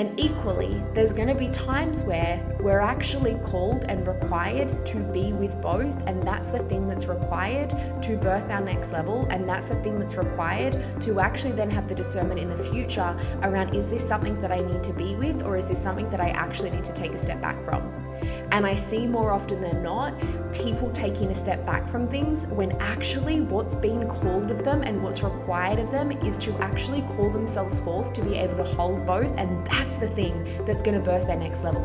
And 0.00 0.18
equally, 0.18 0.82
there's 0.94 1.12
going 1.12 1.28
to 1.28 1.34
be 1.34 1.48
times 1.48 2.04
where 2.04 2.42
we're 2.58 2.80
actually 2.80 3.34
called 3.44 3.84
and 3.90 4.08
required 4.08 4.86
to 4.86 4.96
be 5.12 5.34
with 5.34 5.60
both, 5.60 5.94
and 6.08 6.22
that's 6.22 6.48
the 6.52 6.60
thing 6.60 6.88
that's 6.88 7.04
required 7.04 7.74
to 8.00 8.16
birth 8.16 8.50
our 8.50 8.62
next 8.62 8.92
level, 8.92 9.26
and 9.28 9.46
that's 9.46 9.68
the 9.68 9.74
thing 9.82 9.98
that's 9.98 10.14
required 10.14 10.82
to 11.02 11.20
actually 11.20 11.52
then 11.52 11.68
have 11.68 11.86
the 11.86 11.94
discernment 11.94 12.40
in 12.40 12.48
the 12.48 12.56
future 12.56 13.14
around 13.42 13.74
is 13.74 13.90
this 13.90 14.02
something 14.08 14.40
that 14.40 14.50
I 14.50 14.62
need 14.62 14.82
to 14.84 14.92
be 14.94 15.16
with, 15.16 15.42
or 15.42 15.58
is 15.58 15.68
this 15.68 15.82
something 15.82 16.08
that 16.08 16.20
I 16.22 16.30
actually 16.30 16.70
need 16.70 16.84
to 16.84 16.94
take 16.94 17.12
a 17.12 17.18
step 17.18 17.42
back 17.42 17.62
from? 17.62 18.09
And 18.52 18.66
I 18.66 18.74
see 18.74 19.06
more 19.06 19.30
often 19.30 19.60
than 19.60 19.82
not 19.82 20.12
people 20.52 20.90
taking 20.90 21.30
a 21.30 21.34
step 21.34 21.64
back 21.64 21.88
from 21.88 22.08
things 22.08 22.48
when 22.48 22.72
actually 22.80 23.40
what's 23.42 23.74
being 23.74 24.08
called 24.08 24.50
of 24.50 24.64
them 24.64 24.82
and 24.82 25.00
what's 25.02 25.22
required 25.22 25.78
of 25.78 25.92
them 25.92 26.10
is 26.10 26.36
to 26.40 26.52
actually 26.58 27.02
call 27.02 27.30
themselves 27.30 27.78
forth 27.78 28.12
to 28.12 28.22
be 28.22 28.34
able 28.34 28.56
to 28.56 28.64
hold 28.64 29.06
both. 29.06 29.32
And 29.38 29.64
that's 29.66 29.96
the 29.96 30.08
thing 30.08 30.44
that's 30.66 30.82
going 30.82 30.98
to 30.98 31.04
birth 31.04 31.28
their 31.28 31.36
next 31.36 31.62
level. 31.62 31.80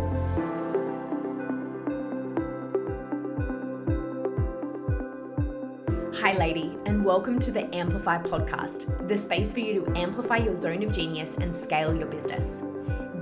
Hi, 6.16 6.36
lady, 6.36 6.76
and 6.88 7.06
welcome 7.06 7.38
to 7.42 7.52
the 7.52 7.74
Amplify 7.76 8.18
podcast, 8.18 9.08
the 9.08 9.16
space 9.16 9.54
for 9.54 9.60
you 9.60 9.86
to 9.86 9.98
amplify 10.00 10.38
your 10.38 10.56
zone 10.56 10.82
of 10.82 10.92
genius 10.92 11.36
and 11.36 11.56
scale 11.56 11.96
your 11.96 12.08
business. 12.08 12.64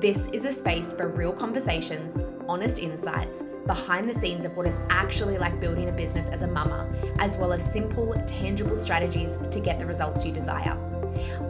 This 0.03 0.27
is 0.34 0.43
a 0.43 0.52
space 0.52 0.91
for 0.91 1.07
real 1.07 1.31
conversations, 1.31 2.21
honest 2.45 2.77
insights, 2.77 3.41
behind 3.66 4.09
the 4.09 4.13
scenes 4.13 4.43
of 4.43 4.57
what 4.57 4.66
it's 4.66 4.81
actually 4.89 5.38
like 5.38 5.62
building 5.62 5.88
a 5.88 5.93
business 5.93 6.27
as 6.27 6.41
a 6.41 6.48
mama, 6.48 6.93
as 7.20 7.38
well 7.38 7.53
as 7.53 7.63
simple, 7.63 8.13
tangible 8.27 8.76
strategies 8.76 9.38
to 9.49 9.62
get 9.62 9.79
the 9.79 9.85
results 9.85 10.26
you 10.26 10.34
desire. 10.34 10.77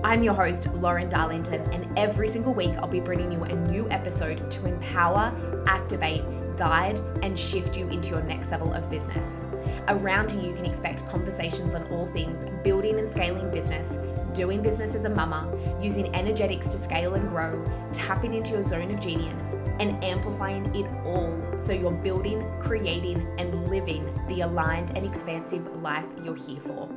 I'm 0.03 0.21
your 0.21 0.35
host, 0.35 0.67
Lauren 0.67 1.09
Darlington, 1.09 1.62
and 1.73 1.98
every 1.98 2.27
single 2.27 2.53
week 2.53 2.76
I'll 2.77 2.88
be 2.88 2.99
bringing 2.99 3.31
you 3.31 3.41
a 3.41 3.55
new 3.55 3.89
episode 3.89 4.52
to 4.52 4.67
empower, 4.67 5.34
activate, 5.65 6.21
guide, 6.55 6.99
and 7.23 7.40
shift 7.40 7.76
you 7.76 7.88
into 7.90 8.12
your 8.12 8.21
next 8.21 8.51
level 8.51 8.71
of 8.71 8.88
business. 8.88 9.40
Around 9.88 10.29
here, 10.29 10.43
you 10.43 10.54
can 10.54 10.67
expect 10.67 11.07
conversations 11.07 11.73
on 11.73 11.88
all 11.88 12.05
things 12.05 12.48
building 12.63 12.99
and 12.99 13.10
scaling 13.10 13.49
business 13.49 13.98
doing 14.34 14.62
business 14.62 14.95
as 14.95 15.05
a 15.05 15.09
mama, 15.09 15.48
using 15.81 16.13
energetics 16.15 16.70
to 16.70 16.77
scale 16.77 17.13
and 17.13 17.29
grow, 17.29 17.63
tapping 17.93 18.34
into 18.34 18.51
your 18.51 18.63
zone 18.63 18.91
of 18.91 18.99
genius, 18.99 19.53
and 19.79 20.03
amplifying 20.03 20.65
it 20.76 20.87
all 21.05 21.39
so 21.59 21.71
you're 21.71 21.91
building, 21.91 22.43
creating, 22.59 23.27
and 23.37 23.67
living 23.70 24.11
the 24.27 24.41
aligned 24.41 24.95
and 24.98 25.05
expansive 25.05 25.65
life 25.81 26.05
you're 26.23 26.35
here 26.35 26.59
for. 26.61 26.89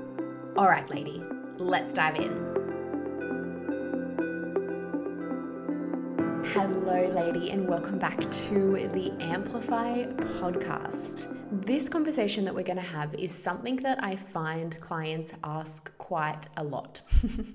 All 0.56 0.68
right, 0.68 0.88
lady, 0.88 1.22
let's 1.58 1.92
dive 1.92 2.16
in. 2.16 2.56
Hello, 6.52 7.10
lady, 7.12 7.50
and 7.50 7.68
welcome 7.68 7.98
back 7.98 8.18
to 8.18 8.88
the 8.92 9.12
Amplify 9.20 10.04
podcast. 10.04 11.32
This 11.66 11.88
conversation 11.88 12.44
that 12.44 12.54
we're 12.54 12.62
going 12.62 12.78
to 12.78 12.82
have 12.82 13.14
is 13.14 13.32
something 13.32 13.76
that 13.76 14.02
I 14.02 14.16
find 14.16 14.80
clients 14.80 15.34
ask 15.44 15.95
quite 16.06 16.46
a 16.56 16.62
lot. 16.62 17.00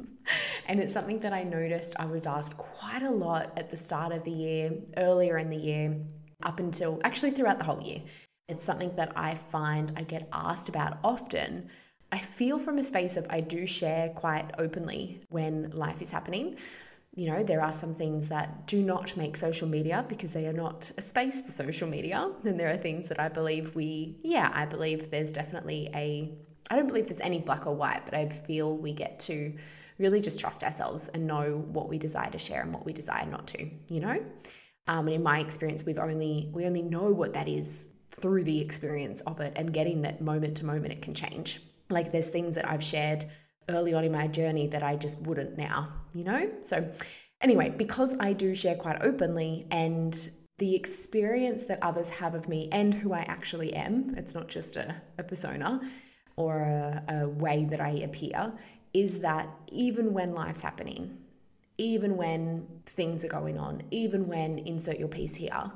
and 0.67 0.81
it's 0.81 0.91
something 0.91 1.19
that 1.21 1.31
I 1.31 1.43
noticed 1.43 1.95
I 1.97 2.05
was 2.05 2.27
asked 2.27 2.57
quite 2.57 3.01
a 3.01 3.09
lot 3.09 3.53
at 3.55 3.71
the 3.71 3.77
start 3.77 4.11
of 4.11 4.25
the 4.25 4.31
year, 4.31 4.73
earlier 4.97 5.37
in 5.37 5.49
the 5.49 5.55
year, 5.55 5.95
up 6.43 6.59
until 6.59 6.99
actually 7.05 7.31
throughout 7.31 7.59
the 7.59 7.63
whole 7.63 7.81
year. 7.81 8.01
It's 8.49 8.65
something 8.65 8.93
that 8.97 9.13
I 9.15 9.35
find 9.35 9.93
I 9.95 10.03
get 10.03 10.27
asked 10.33 10.67
about 10.67 10.97
often. 11.01 11.69
I 12.11 12.17
feel 12.17 12.59
from 12.59 12.77
a 12.77 12.83
space 12.83 13.15
of 13.15 13.25
I 13.29 13.39
do 13.39 13.65
share 13.65 14.09
quite 14.09 14.51
openly 14.57 15.21
when 15.29 15.71
life 15.71 16.01
is 16.01 16.11
happening 16.11 16.57
you 17.13 17.29
know, 17.29 17.43
there 17.43 17.61
are 17.61 17.73
some 17.73 17.93
things 17.93 18.29
that 18.29 18.67
do 18.67 18.81
not 18.81 19.17
make 19.17 19.35
social 19.35 19.67
media 19.67 20.05
because 20.07 20.31
they 20.31 20.47
are 20.47 20.53
not 20.53 20.91
a 20.97 21.01
space 21.01 21.41
for 21.41 21.51
social 21.51 21.87
media. 21.87 22.31
And 22.45 22.57
there 22.57 22.69
are 22.69 22.77
things 22.77 23.09
that 23.09 23.19
I 23.19 23.27
believe 23.27 23.75
we, 23.75 24.17
yeah, 24.23 24.49
I 24.53 24.65
believe 24.65 25.11
there's 25.11 25.33
definitely 25.33 25.89
a, 25.93 26.31
I 26.69 26.75
don't 26.75 26.87
believe 26.87 27.07
there's 27.07 27.21
any 27.21 27.39
black 27.39 27.65
or 27.67 27.75
white, 27.75 28.01
but 28.05 28.13
I 28.13 28.29
feel 28.29 28.77
we 28.77 28.93
get 28.93 29.19
to 29.21 29.53
really 29.97 30.19
just 30.19 30.39
trust 30.39 30.63
ourselves 30.63 31.07
and 31.09 31.27
know 31.27 31.63
what 31.71 31.89
we 31.89 31.97
desire 31.97 32.29
to 32.31 32.39
share 32.39 32.61
and 32.61 32.73
what 32.73 32.85
we 32.85 32.93
desire 32.93 33.25
not 33.25 33.47
to, 33.47 33.69
you 33.89 33.99
know? 33.99 34.23
Um, 34.87 35.07
and 35.07 35.15
in 35.15 35.23
my 35.23 35.39
experience, 35.39 35.85
we've 35.85 35.99
only, 35.99 36.49
we 36.53 36.65
only 36.65 36.81
know 36.81 37.11
what 37.11 37.33
that 37.33 37.47
is 37.47 37.87
through 38.09 38.43
the 38.43 38.59
experience 38.59 39.21
of 39.21 39.39
it 39.39 39.53
and 39.55 39.73
getting 39.73 40.01
that 40.01 40.21
moment 40.21 40.57
to 40.57 40.65
moment, 40.65 40.91
it 40.91 41.01
can 41.01 41.13
change. 41.13 41.61
Like 41.89 42.11
there's 42.11 42.29
things 42.29 42.55
that 42.55 42.67
I've 42.69 42.83
shared 42.83 43.25
early 43.69 43.93
on 43.93 44.03
in 44.03 44.11
my 44.11 44.27
journey 44.27 44.67
that 44.67 44.83
I 44.83 44.95
just 44.95 45.21
wouldn't 45.21 45.57
now, 45.57 45.93
you 46.13 46.23
know? 46.23 46.49
So, 46.61 46.89
anyway, 47.39 47.69
because 47.69 48.15
I 48.19 48.33
do 48.33 48.55
share 48.55 48.75
quite 48.75 49.01
openly 49.01 49.65
and 49.71 50.29
the 50.57 50.75
experience 50.75 51.65
that 51.65 51.79
others 51.81 52.09
have 52.09 52.35
of 52.35 52.47
me 52.47 52.69
and 52.71 52.93
who 52.93 53.13
I 53.13 53.21
actually 53.21 53.73
am, 53.73 54.15
it's 54.17 54.33
not 54.33 54.47
just 54.47 54.75
a, 54.75 55.01
a 55.17 55.23
persona 55.23 55.81
or 56.41 56.59
a, 56.59 57.03
a 57.09 57.27
way 57.27 57.65
that 57.65 57.81
I 57.81 57.89
appear, 57.89 58.53
is 58.93 59.19
that 59.19 59.47
even 59.71 60.13
when 60.13 60.33
life's 60.35 60.61
happening, 60.61 61.17
even 61.77 62.17
when 62.17 62.67
things 62.85 63.23
are 63.23 63.29
going 63.29 63.57
on, 63.57 63.83
even 63.91 64.27
when 64.27 64.59
insert 64.59 64.99
your 64.99 65.07
piece 65.07 65.35
here, 65.35 65.71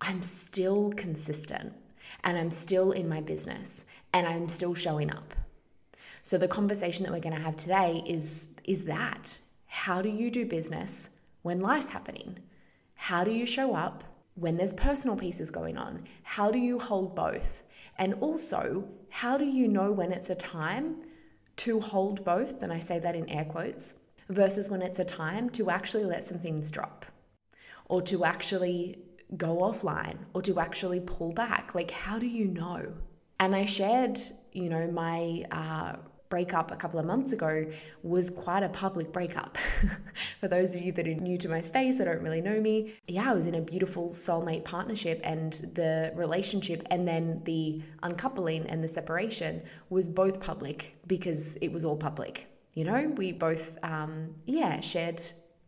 I'm 0.00 0.22
still 0.22 0.92
consistent 0.96 1.72
and 2.24 2.36
I'm 2.36 2.50
still 2.50 2.92
in 2.92 3.08
my 3.08 3.20
business 3.20 3.84
and 4.12 4.26
I'm 4.26 4.48
still 4.48 4.74
showing 4.74 5.10
up. 5.10 5.34
So 6.22 6.36
the 6.38 6.48
conversation 6.48 7.04
that 7.04 7.12
we're 7.12 7.20
going 7.20 7.36
to 7.36 7.42
have 7.42 7.56
today 7.56 8.02
is 8.06 8.46
is 8.64 8.84
that 8.84 9.38
how 9.66 10.02
do 10.02 10.08
you 10.08 10.30
do 10.30 10.44
business 10.44 11.10
when 11.42 11.60
life's 11.60 11.90
happening? 11.90 12.38
How 12.94 13.24
do 13.24 13.30
you 13.30 13.46
show 13.46 13.74
up 13.74 14.04
when 14.34 14.56
there's 14.56 14.74
personal 14.74 15.16
pieces 15.16 15.50
going 15.50 15.78
on? 15.78 16.04
How 16.22 16.50
do 16.50 16.58
you 16.58 16.78
hold 16.78 17.14
both? 17.14 17.62
And 18.00 18.14
also, 18.14 18.88
how 19.10 19.36
do 19.36 19.44
you 19.44 19.68
know 19.68 19.92
when 19.92 20.10
it's 20.10 20.30
a 20.30 20.34
time 20.34 21.02
to 21.56 21.78
hold 21.78 22.24
both? 22.24 22.62
And 22.62 22.72
I 22.72 22.80
say 22.80 22.98
that 22.98 23.14
in 23.14 23.28
air 23.28 23.44
quotes, 23.44 23.94
versus 24.30 24.70
when 24.70 24.80
it's 24.80 24.98
a 24.98 25.04
time 25.04 25.50
to 25.50 25.68
actually 25.68 26.04
let 26.04 26.26
some 26.26 26.38
things 26.38 26.70
drop 26.70 27.04
or 27.84 28.00
to 28.02 28.24
actually 28.24 28.98
go 29.36 29.58
offline 29.58 30.16
or 30.32 30.40
to 30.42 30.58
actually 30.58 31.00
pull 31.00 31.32
back. 31.32 31.74
Like, 31.74 31.90
how 31.90 32.18
do 32.18 32.26
you 32.26 32.48
know? 32.48 32.94
And 33.38 33.54
I 33.54 33.66
shared, 33.66 34.18
you 34.52 34.70
know, 34.70 34.90
my 34.90 35.44
uh, 35.50 35.96
breakup 36.30 36.70
a 36.70 36.76
couple 36.76 36.98
of 36.98 37.04
months 37.04 37.32
ago 37.32 37.66
was 38.02 38.30
quite 38.30 38.62
a 38.62 38.68
public 38.68 39.12
breakup. 39.12 39.58
For 40.40 40.48
those 40.48 40.74
of 40.74 40.80
you 40.80 40.92
that 40.92 41.06
are 41.06 41.14
new 41.14 41.36
to 41.38 41.48
my 41.48 41.60
space 41.60 41.98
that 41.98 42.04
don't 42.04 42.22
really 42.22 42.40
know 42.40 42.60
me, 42.60 42.94
yeah, 43.06 43.30
I 43.30 43.34
was 43.34 43.46
in 43.46 43.56
a 43.56 43.60
beautiful 43.60 44.10
soulmate 44.10 44.64
partnership, 44.64 45.20
and 45.24 45.52
the 45.74 46.12
relationship 46.14 46.84
and 46.90 47.06
then 47.06 47.42
the 47.44 47.82
uncoupling 48.02 48.66
and 48.68 48.82
the 48.82 48.88
separation 48.88 49.62
was 49.90 50.08
both 50.08 50.40
public 50.40 50.96
because 51.06 51.56
it 51.56 51.70
was 51.70 51.84
all 51.84 51.96
public. 51.96 52.46
You 52.74 52.84
know, 52.84 53.12
we 53.16 53.32
both, 53.32 53.76
um, 53.82 54.34
yeah, 54.46 54.80
shared 54.80 55.20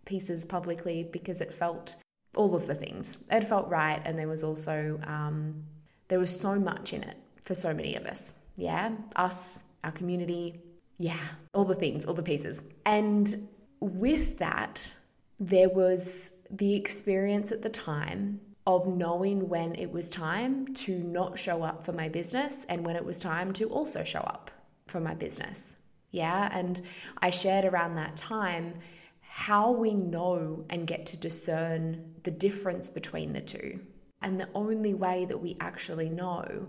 pieces 0.04 0.44
publicly 0.44 1.08
because 1.12 1.40
it 1.40 1.52
felt 1.52 1.96
all 2.36 2.54
of 2.54 2.66
the 2.66 2.74
things. 2.74 3.18
It 3.30 3.44
felt 3.44 3.68
right, 3.68 4.00
and 4.04 4.16
there 4.16 4.28
was 4.28 4.44
also 4.44 5.00
um, 5.04 5.64
there 6.06 6.20
was 6.20 6.38
so 6.38 6.54
much 6.54 6.92
in 6.92 7.02
it 7.02 7.16
for 7.40 7.56
so 7.56 7.74
many 7.74 7.96
of 7.96 8.06
us. 8.06 8.34
Yeah, 8.56 8.92
us 9.16 9.62
our 9.84 9.92
community. 9.92 10.60
Yeah, 10.98 11.18
all 11.54 11.64
the 11.64 11.74
things, 11.74 12.04
all 12.04 12.14
the 12.14 12.22
pieces. 12.22 12.62
And 12.86 13.48
with 13.80 14.38
that, 14.38 14.94
there 15.40 15.68
was 15.68 16.30
the 16.50 16.76
experience 16.76 17.50
at 17.50 17.62
the 17.62 17.68
time 17.68 18.40
of 18.66 18.86
knowing 18.86 19.48
when 19.48 19.74
it 19.74 19.90
was 19.90 20.08
time 20.08 20.72
to 20.74 20.98
not 20.98 21.38
show 21.38 21.62
up 21.62 21.84
for 21.84 21.92
my 21.92 22.08
business 22.08 22.64
and 22.68 22.86
when 22.86 22.94
it 22.94 23.04
was 23.04 23.18
time 23.18 23.52
to 23.52 23.68
also 23.68 24.04
show 24.04 24.20
up 24.20 24.50
for 24.86 25.00
my 25.00 25.14
business. 25.14 25.76
Yeah, 26.10 26.48
and 26.52 26.80
I 27.18 27.30
shared 27.30 27.64
around 27.64 27.96
that 27.96 28.16
time 28.16 28.74
how 29.20 29.72
we 29.72 29.94
know 29.94 30.64
and 30.68 30.86
get 30.86 31.06
to 31.06 31.16
discern 31.16 32.14
the 32.22 32.30
difference 32.30 32.90
between 32.90 33.32
the 33.32 33.40
two. 33.40 33.80
And 34.20 34.38
the 34.38 34.48
only 34.54 34.94
way 34.94 35.24
that 35.24 35.38
we 35.38 35.56
actually 35.58 36.10
know 36.10 36.68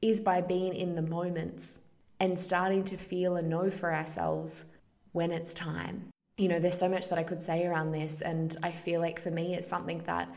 is 0.00 0.20
by 0.20 0.40
being 0.40 0.74
in 0.74 0.94
the 0.94 1.02
moments 1.02 1.80
and 2.20 2.38
starting 2.38 2.84
to 2.84 2.96
feel 2.96 3.36
and 3.36 3.48
know 3.48 3.70
for 3.70 3.94
ourselves 3.94 4.64
when 5.12 5.30
it's 5.30 5.54
time. 5.54 6.08
You 6.36 6.48
know, 6.48 6.60
there's 6.60 6.78
so 6.78 6.88
much 6.88 7.08
that 7.08 7.18
I 7.18 7.22
could 7.22 7.42
say 7.42 7.66
around 7.66 7.92
this, 7.92 8.22
and 8.22 8.56
I 8.62 8.70
feel 8.70 9.00
like 9.00 9.20
for 9.20 9.30
me, 9.30 9.54
it's 9.54 9.66
something 9.66 10.02
that 10.04 10.32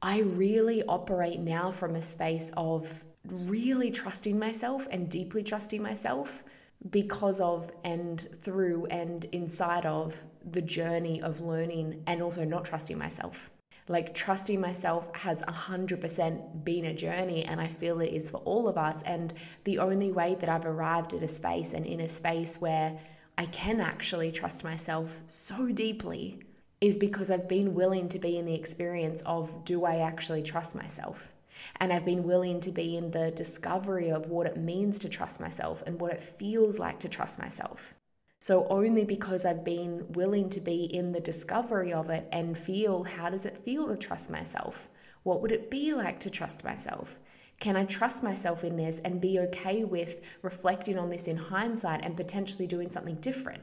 I 0.00 0.20
really 0.20 0.82
operate 0.84 1.40
now 1.40 1.70
from 1.70 1.94
a 1.94 2.02
space 2.02 2.50
of 2.56 3.04
really 3.28 3.90
trusting 3.90 4.38
myself 4.38 4.86
and 4.90 5.08
deeply 5.08 5.42
trusting 5.42 5.82
myself 5.82 6.42
because 6.90 7.40
of 7.40 7.70
and 7.84 8.20
through 8.40 8.86
and 8.86 9.24
inside 9.26 9.86
of 9.86 10.18
the 10.44 10.62
journey 10.62 11.22
of 11.22 11.40
learning 11.40 12.02
and 12.06 12.20
also 12.20 12.44
not 12.44 12.64
trusting 12.64 12.98
myself. 12.98 13.50
Like 13.88 14.14
trusting 14.14 14.60
myself 14.60 15.14
has 15.16 15.42
100% 15.42 16.64
been 16.64 16.84
a 16.84 16.94
journey, 16.94 17.44
and 17.44 17.60
I 17.60 17.66
feel 17.66 18.00
it 18.00 18.12
is 18.12 18.30
for 18.30 18.38
all 18.38 18.68
of 18.68 18.78
us. 18.78 19.02
And 19.02 19.34
the 19.64 19.78
only 19.78 20.12
way 20.12 20.36
that 20.36 20.48
I've 20.48 20.66
arrived 20.66 21.14
at 21.14 21.22
a 21.22 21.28
space 21.28 21.72
and 21.72 21.84
in 21.84 22.00
a 22.00 22.08
space 22.08 22.60
where 22.60 22.98
I 23.36 23.46
can 23.46 23.80
actually 23.80 24.30
trust 24.30 24.62
myself 24.62 25.22
so 25.26 25.68
deeply 25.68 26.40
is 26.80 26.96
because 26.96 27.30
I've 27.30 27.48
been 27.48 27.74
willing 27.74 28.08
to 28.10 28.18
be 28.18 28.36
in 28.36 28.44
the 28.44 28.54
experience 28.54 29.22
of 29.24 29.64
do 29.64 29.84
I 29.84 29.98
actually 29.98 30.42
trust 30.42 30.74
myself? 30.74 31.32
And 31.76 31.92
I've 31.92 32.04
been 32.04 32.24
willing 32.24 32.60
to 32.60 32.70
be 32.70 32.96
in 32.96 33.10
the 33.10 33.30
discovery 33.30 34.10
of 34.10 34.26
what 34.26 34.46
it 34.46 34.56
means 34.56 34.98
to 35.00 35.08
trust 35.08 35.40
myself 35.40 35.82
and 35.86 36.00
what 36.00 36.12
it 36.12 36.22
feels 36.22 36.78
like 36.78 36.98
to 37.00 37.08
trust 37.08 37.38
myself. 37.38 37.94
So, 38.42 38.66
only 38.70 39.04
because 39.04 39.44
I've 39.44 39.62
been 39.62 40.04
willing 40.14 40.50
to 40.50 40.60
be 40.60 40.82
in 40.82 41.12
the 41.12 41.20
discovery 41.20 41.92
of 41.92 42.10
it 42.10 42.26
and 42.32 42.58
feel 42.58 43.04
how 43.04 43.30
does 43.30 43.46
it 43.46 43.56
feel 43.56 43.86
to 43.86 43.96
trust 43.96 44.30
myself? 44.30 44.88
What 45.22 45.40
would 45.40 45.52
it 45.52 45.70
be 45.70 45.94
like 45.94 46.18
to 46.18 46.28
trust 46.28 46.64
myself? 46.64 47.20
Can 47.60 47.76
I 47.76 47.84
trust 47.84 48.24
myself 48.24 48.64
in 48.64 48.76
this 48.76 48.98
and 49.04 49.20
be 49.20 49.38
okay 49.38 49.84
with 49.84 50.22
reflecting 50.42 50.98
on 50.98 51.08
this 51.08 51.28
in 51.28 51.36
hindsight 51.36 52.04
and 52.04 52.16
potentially 52.16 52.66
doing 52.66 52.90
something 52.90 53.14
different? 53.20 53.62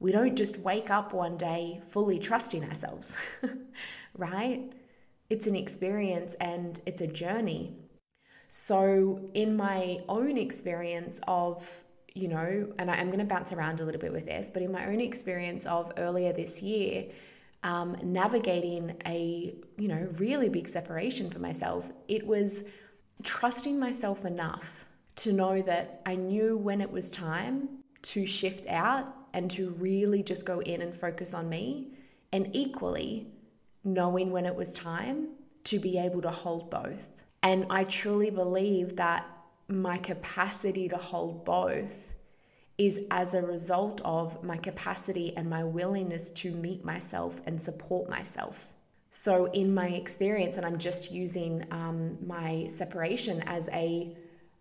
We 0.00 0.10
don't 0.10 0.36
just 0.36 0.56
wake 0.60 0.88
up 0.88 1.12
one 1.12 1.36
day 1.36 1.82
fully 1.86 2.18
trusting 2.18 2.64
ourselves, 2.64 3.18
right? 4.16 4.72
It's 5.28 5.46
an 5.46 5.54
experience 5.54 6.32
and 6.40 6.80
it's 6.86 7.02
a 7.02 7.06
journey. 7.06 7.76
So, 8.48 9.28
in 9.34 9.54
my 9.54 10.00
own 10.08 10.38
experience 10.38 11.20
of, 11.28 11.83
you 12.14 12.28
know, 12.28 12.72
and 12.78 12.90
I'm 12.90 13.08
going 13.08 13.18
to 13.18 13.24
bounce 13.24 13.52
around 13.52 13.80
a 13.80 13.84
little 13.84 14.00
bit 14.00 14.12
with 14.12 14.26
this, 14.26 14.48
but 14.48 14.62
in 14.62 14.70
my 14.70 14.86
own 14.86 15.00
experience 15.00 15.66
of 15.66 15.92
earlier 15.96 16.32
this 16.32 16.62
year, 16.62 17.06
um, 17.64 17.96
navigating 18.02 18.96
a, 19.06 19.54
you 19.76 19.88
know, 19.88 20.06
really 20.18 20.48
big 20.48 20.68
separation 20.68 21.28
for 21.28 21.40
myself, 21.40 21.90
it 22.06 22.24
was 22.24 22.62
trusting 23.22 23.80
myself 23.80 24.24
enough 24.24 24.86
to 25.16 25.32
know 25.32 25.60
that 25.62 26.02
I 26.06 26.14
knew 26.14 26.56
when 26.56 26.80
it 26.80 26.90
was 26.90 27.10
time 27.10 27.68
to 28.02 28.26
shift 28.26 28.66
out 28.68 29.12
and 29.32 29.50
to 29.50 29.70
really 29.70 30.22
just 30.22 30.46
go 30.46 30.60
in 30.60 30.82
and 30.82 30.94
focus 30.94 31.34
on 31.34 31.48
me, 31.48 31.88
and 32.32 32.54
equally 32.54 33.26
knowing 33.82 34.30
when 34.30 34.46
it 34.46 34.54
was 34.54 34.72
time 34.74 35.28
to 35.64 35.78
be 35.78 35.98
able 35.98 36.22
to 36.22 36.30
hold 36.30 36.70
both. 36.70 37.08
And 37.42 37.66
I 37.70 37.84
truly 37.84 38.30
believe 38.30 38.96
that 38.96 39.26
my 39.68 39.98
capacity 39.98 40.88
to 40.88 40.96
hold 40.96 41.44
both 41.44 42.03
is 42.76 43.00
as 43.10 43.34
a 43.34 43.42
result 43.42 44.00
of 44.04 44.42
my 44.42 44.56
capacity 44.56 45.36
and 45.36 45.48
my 45.48 45.62
willingness 45.62 46.30
to 46.32 46.50
meet 46.50 46.84
myself 46.84 47.40
and 47.46 47.60
support 47.60 48.08
myself. 48.08 48.68
So, 49.10 49.46
in 49.52 49.72
my 49.72 49.88
experience, 49.90 50.56
and 50.56 50.66
I'm 50.66 50.78
just 50.78 51.12
using 51.12 51.64
um, 51.70 52.18
my 52.26 52.66
separation 52.68 53.42
as 53.46 53.68
a 53.68 54.16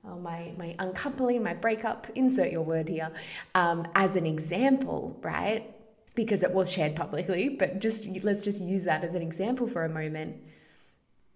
uh, 0.05 0.15
my, 0.17 0.51
my 0.57 0.75
uncoupling, 0.79 1.41
my 1.41 1.53
breakup, 1.53 2.07
insert 2.13 2.51
your 2.51 2.61
word 2.61 2.89
here, 2.89 3.09
um, 3.55 3.87
as 3.95 4.17
an 4.17 4.25
example, 4.25 5.17
right? 5.21 5.73
Because 6.13 6.43
it 6.43 6.51
was 6.51 6.71
shared 6.71 6.95
publicly, 6.95 7.47
but 7.49 7.79
just 7.79 8.05
let's 8.23 8.43
just 8.43 8.61
use 8.61 8.83
that 8.83 9.03
as 9.03 9.15
an 9.15 9.21
example 9.21 9.65
for 9.65 9.85
a 9.85 9.89
moment. 9.89 10.35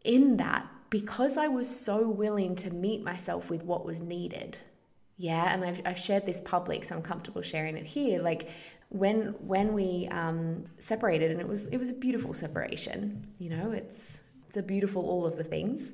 In 0.03 0.37
that, 0.37 0.67
because 0.89 1.37
I 1.37 1.47
was 1.47 1.69
so 1.69 2.09
willing 2.09 2.55
to 2.57 2.69
meet 2.69 3.03
myself 3.03 3.49
with 3.49 3.63
what 3.63 3.85
was 3.85 4.01
needed, 4.01 4.57
yeah, 5.17 5.53
and 5.53 5.63
I've, 5.63 5.81
I've 5.85 5.99
shared 5.99 6.25
this 6.25 6.41
public, 6.41 6.83
so 6.83 6.95
I'm 6.95 7.01
comfortable 7.01 7.41
sharing 7.41 7.75
it 7.77 7.85
here. 7.85 8.21
Like 8.21 8.49
when 8.89 9.35
when 9.39 9.73
we 9.73 10.07
um, 10.11 10.65
separated, 10.79 11.31
and 11.31 11.41
it 11.41 11.47
was 11.47 11.67
it 11.67 11.77
was 11.77 11.89
a 11.89 11.95
beautiful 11.95 12.33
separation. 12.33 13.27
You 13.39 13.49
know, 13.49 13.71
it's 13.71 14.19
it's 14.47 14.57
a 14.57 14.63
beautiful 14.63 15.07
all 15.07 15.25
of 15.25 15.35
the 15.35 15.43
things. 15.43 15.93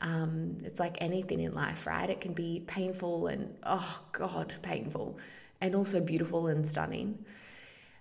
Um, 0.00 0.58
it's 0.64 0.78
like 0.78 0.98
anything 1.00 1.40
in 1.40 1.54
life, 1.54 1.86
right? 1.86 2.08
It 2.08 2.20
can 2.20 2.32
be 2.32 2.62
painful 2.66 3.26
and, 3.26 3.56
oh 3.64 4.00
God, 4.12 4.54
painful, 4.62 5.18
and 5.60 5.74
also 5.74 6.00
beautiful 6.00 6.46
and 6.46 6.66
stunning. 6.66 7.24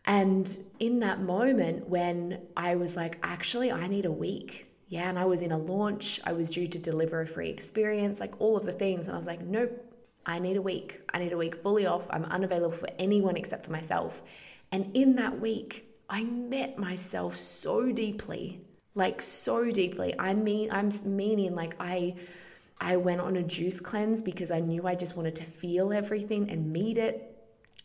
And 0.06 0.58
in 0.80 1.00
that 1.00 1.22
moment 1.22 1.90
when 1.90 2.40
I 2.56 2.76
was 2.76 2.96
like, 2.96 3.18
actually, 3.24 3.72
I 3.72 3.88
need 3.88 4.06
a 4.06 4.12
week. 4.12 4.68
Yeah. 4.90 5.10
And 5.10 5.20
I 5.20 5.26
was 5.26 5.42
in 5.42 5.52
a 5.52 5.58
launch, 5.58 6.22
I 6.24 6.32
was 6.34 6.50
due 6.50 6.68
to 6.68 6.80
deliver 6.80 7.20
a 7.20 7.28
free 7.28 7.50
experience, 7.50 8.20
like 8.20 8.40
all 8.40 8.56
of 8.56 8.66
the 8.66 8.72
things. 8.72 9.08
And 9.08 9.16
I 9.16 9.18
was 9.18 9.28
like, 9.28 9.42
nope, 9.42 9.87
I 10.28 10.38
need 10.38 10.58
a 10.58 10.62
week. 10.62 11.02
I 11.12 11.18
need 11.18 11.34
a 11.34 11.38
week 11.38 11.56
fully 11.64 11.88
off. 11.88 12.06
I'm 12.12 12.26
unavailable 12.26 12.78
for 12.78 12.90
anyone 13.00 13.36
except 13.36 13.66
for 13.66 13.72
myself. 13.72 14.22
And 14.72 14.96
in 14.96 15.16
that 15.16 15.40
week, 15.40 15.86
I 16.10 16.24
met 16.24 16.78
myself 16.78 17.36
so 17.36 17.92
deeply 17.92 18.62
like 18.98 19.22
so 19.22 19.72
deeply. 19.72 20.16
I 20.18 20.34
mean, 20.34 20.72
I'm 20.72 20.90
meaning 21.06 21.56
like 21.56 21.76
I. 21.80 22.16
I 22.80 22.98
went 22.98 23.22
on 23.22 23.36
a 23.38 23.42
juice 23.42 23.80
cleanse 23.80 24.22
because 24.22 24.52
I 24.52 24.60
knew 24.60 24.86
I 24.86 24.94
just 24.94 25.18
wanted 25.18 25.36
to 25.38 25.44
feel 25.44 25.92
everything 25.92 26.52
and 26.52 26.72
meet 26.72 27.00
it. 27.00 27.37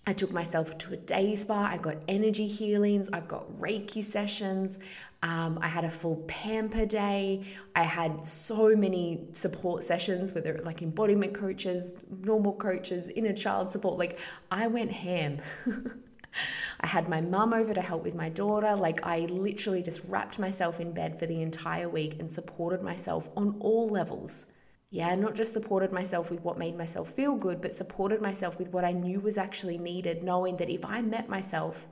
I 0.06 0.12
took 0.12 0.32
myself 0.32 0.76
to 0.78 0.94
a 0.94 0.96
day 0.96 1.36
spa. 1.36 1.68
I 1.70 1.76
got 1.76 1.96
energy 2.08 2.46
healings. 2.46 3.08
I've 3.12 3.28
got 3.28 3.48
Reiki 3.56 4.02
sessions. 4.02 4.80
Um, 5.22 5.60
I 5.62 5.68
had 5.68 5.84
a 5.84 5.90
full 5.90 6.16
pamper 6.26 6.86
day. 6.86 7.44
I 7.76 7.84
had 7.84 8.26
so 8.26 8.74
many 8.74 9.28
support 9.30 9.84
sessions, 9.84 10.34
whether 10.34 10.60
like 10.64 10.82
embodiment 10.82 11.34
coaches, 11.34 11.94
normal 12.10 12.54
coaches, 12.54 13.08
inner 13.14 13.32
child 13.32 13.70
support. 13.70 13.96
Like 13.96 14.18
I 14.50 14.66
went 14.66 14.90
ham. 14.90 15.38
I 16.80 16.86
had 16.86 17.08
my 17.08 17.20
mum 17.20 17.52
over 17.52 17.72
to 17.74 17.80
help 17.80 18.04
with 18.04 18.14
my 18.14 18.28
daughter. 18.28 18.74
Like, 18.74 19.06
I 19.06 19.20
literally 19.20 19.82
just 19.82 20.02
wrapped 20.08 20.38
myself 20.38 20.80
in 20.80 20.92
bed 20.92 21.18
for 21.18 21.26
the 21.26 21.42
entire 21.42 21.88
week 21.88 22.16
and 22.18 22.30
supported 22.30 22.82
myself 22.82 23.28
on 23.36 23.56
all 23.60 23.86
levels. 23.88 24.46
Yeah, 24.92 25.14
not 25.14 25.34
just 25.34 25.54
supported 25.54 25.90
myself 25.90 26.30
with 26.30 26.42
what 26.42 26.58
made 26.58 26.76
myself 26.76 27.08
feel 27.08 27.34
good, 27.34 27.62
but 27.62 27.72
supported 27.72 28.20
myself 28.20 28.58
with 28.58 28.68
what 28.68 28.84
I 28.84 28.92
knew 28.92 29.20
was 29.20 29.38
actually 29.38 29.78
needed, 29.78 30.22
knowing 30.22 30.58
that 30.58 30.68
if 30.68 30.84
I 30.84 31.00
met 31.00 31.30
myself 31.30 31.86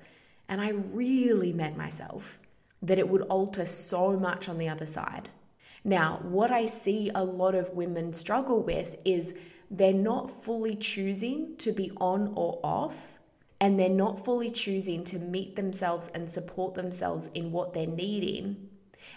and 0.50 0.61
I 0.61 0.73
really 0.73 1.50
met 1.50 1.79
myself, 1.79 2.38
that 2.82 2.99
it 2.99 3.08
would 3.08 3.23
alter 3.23 3.64
so 3.64 4.19
much 4.19 4.50
on 4.50 4.58
the 4.58 4.69
other 4.69 4.85
side. 4.85 5.31
Now, 5.82 6.20
what 6.23 6.50
I 6.50 6.67
see 6.67 7.11
a 7.14 7.25
lot 7.25 7.55
of 7.55 7.70
women 7.70 8.12
struggle 8.12 8.62
with 8.62 9.00
is 9.06 9.35
they're 9.70 9.94
not 9.94 10.44
fully 10.44 10.76
choosing 10.76 11.56
to 11.56 11.73
be 11.73 11.91
on 12.03 12.35
or 12.37 12.61
off 12.62 13.19
and 13.62 13.81
they're 13.81 13.88
not 13.88 14.23
fully 14.26 14.50
choosing 14.50 15.05
to 15.05 15.19
meet 15.19 15.56
themselves 15.56 16.08
and 16.08 16.31
support 16.31 16.75
themselves 16.75 17.31
in 17.32 17.50
what 17.50 17.73
they're 17.73 17.87
needing. 17.87 18.69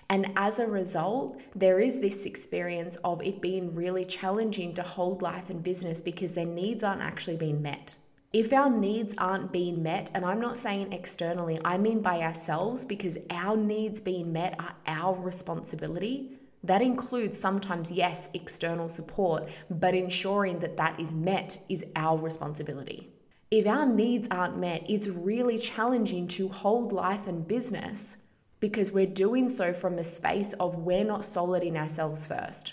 And 0.10 0.32
as 0.36 0.60
a 0.60 0.68
result, 0.68 1.40
there 1.56 1.80
is 1.80 2.00
this 2.00 2.26
experience 2.26 2.98
of 3.04 3.22
it 3.24 3.42
being 3.42 3.74
really 3.74 4.06
challenging 4.06 4.74
to 4.76 4.84
hold 4.84 5.22
life 5.22 5.50
and 5.50 5.64
business 5.64 6.02
because 6.02 6.34
their 6.34 6.46
needs 6.46 6.84
aren't 6.84 7.02
actually 7.02 7.38
being 7.38 7.62
met. 7.62 7.98
If 8.32 8.52
our 8.52 8.70
needs 8.70 9.16
aren't 9.18 9.52
being 9.52 9.84
met, 9.84 10.10
and 10.14 10.26
I'm 10.26 10.42
not 10.42 10.58
saying 10.58 10.92
externally, 10.92 11.60
I 11.64 11.78
mean 11.78 12.02
by 12.02 12.22
ourselves 12.22 12.84
because 12.84 13.18
our 13.30 13.56
needs 13.56 14.02
being 14.02 14.34
met 14.34 14.56
are 14.60 14.76
our 14.88 15.16
responsibility. 15.16 16.40
That 16.64 16.82
includes 16.82 17.38
sometimes, 17.38 17.92
yes, 17.92 18.30
external 18.34 18.90
support, 18.90 19.50
but 19.70 19.94
ensuring 19.94 20.60
that 20.60 20.78
that 20.78 21.00
is 21.00 21.14
met 21.14 21.60
is 21.70 21.86
our 21.96 22.18
responsibility 22.18 23.14
if 23.54 23.68
our 23.68 23.86
needs 23.86 24.28
aren't 24.32 24.58
met, 24.58 24.84
it's 24.90 25.08
really 25.08 25.60
challenging 25.60 26.28
to 26.28 26.50
hold 26.50 26.92
life 26.92 27.28
and 27.28 27.48
business 27.48 28.18
because 28.64 28.94
we're 28.94 29.06
doing 29.06 29.50
so 29.50 29.74
from 29.74 29.98
a 29.98 30.04
space 30.06 30.54
of 30.54 30.78
we're 30.78 31.04
not 31.04 31.26
solid 31.26 31.64
in 31.64 31.76
ourselves 31.76 32.26
first. 32.26 32.72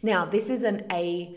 Now, 0.00 0.24
this 0.24 0.48
isn't 0.48 0.92
a 0.92 1.36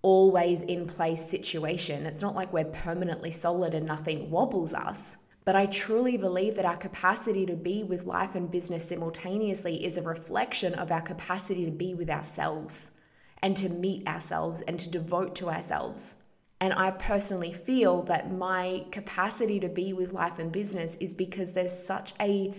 always 0.00 0.62
in 0.62 0.86
place 0.86 1.28
situation. 1.28 2.06
It's 2.06 2.22
not 2.22 2.36
like 2.36 2.52
we're 2.52 2.66
permanently 2.66 3.32
solid 3.32 3.74
and 3.74 3.84
nothing 3.84 4.30
wobbles 4.30 4.72
us. 4.72 5.16
But 5.44 5.56
I 5.56 5.66
truly 5.66 6.16
believe 6.16 6.54
that 6.54 6.64
our 6.64 6.76
capacity 6.76 7.44
to 7.46 7.56
be 7.56 7.82
with 7.82 8.06
life 8.06 8.36
and 8.36 8.48
business 8.48 8.88
simultaneously 8.88 9.84
is 9.84 9.96
a 9.96 10.02
reflection 10.02 10.74
of 10.74 10.92
our 10.92 11.02
capacity 11.02 11.64
to 11.64 11.72
be 11.72 11.94
with 11.94 12.10
ourselves 12.10 12.92
and 13.42 13.56
to 13.56 13.68
meet 13.68 14.06
ourselves 14.06 14.60
and 14.60 14.78
to 14.78 14.88
devote 14.88 15.34
to 15.34 15.50
ourselves. 15.50 16.14
And 16.60 16.72
I 16.74 16.92
personally 16.92 17.52
feel 17.52 18.04
that 18.04 18.32
my 18.32 18.84
capacity 18.92 19.58
to 19.58 19.68
be 19.68 19.92
with 19.92 20.12
life 20.12 20.38
and 20.38 20.52
business 20.52 20.96
is 21.00 21.12
because 21.12 21.50
there's 21.50 21.76
such 21.76 22.14
a 22.20 22.54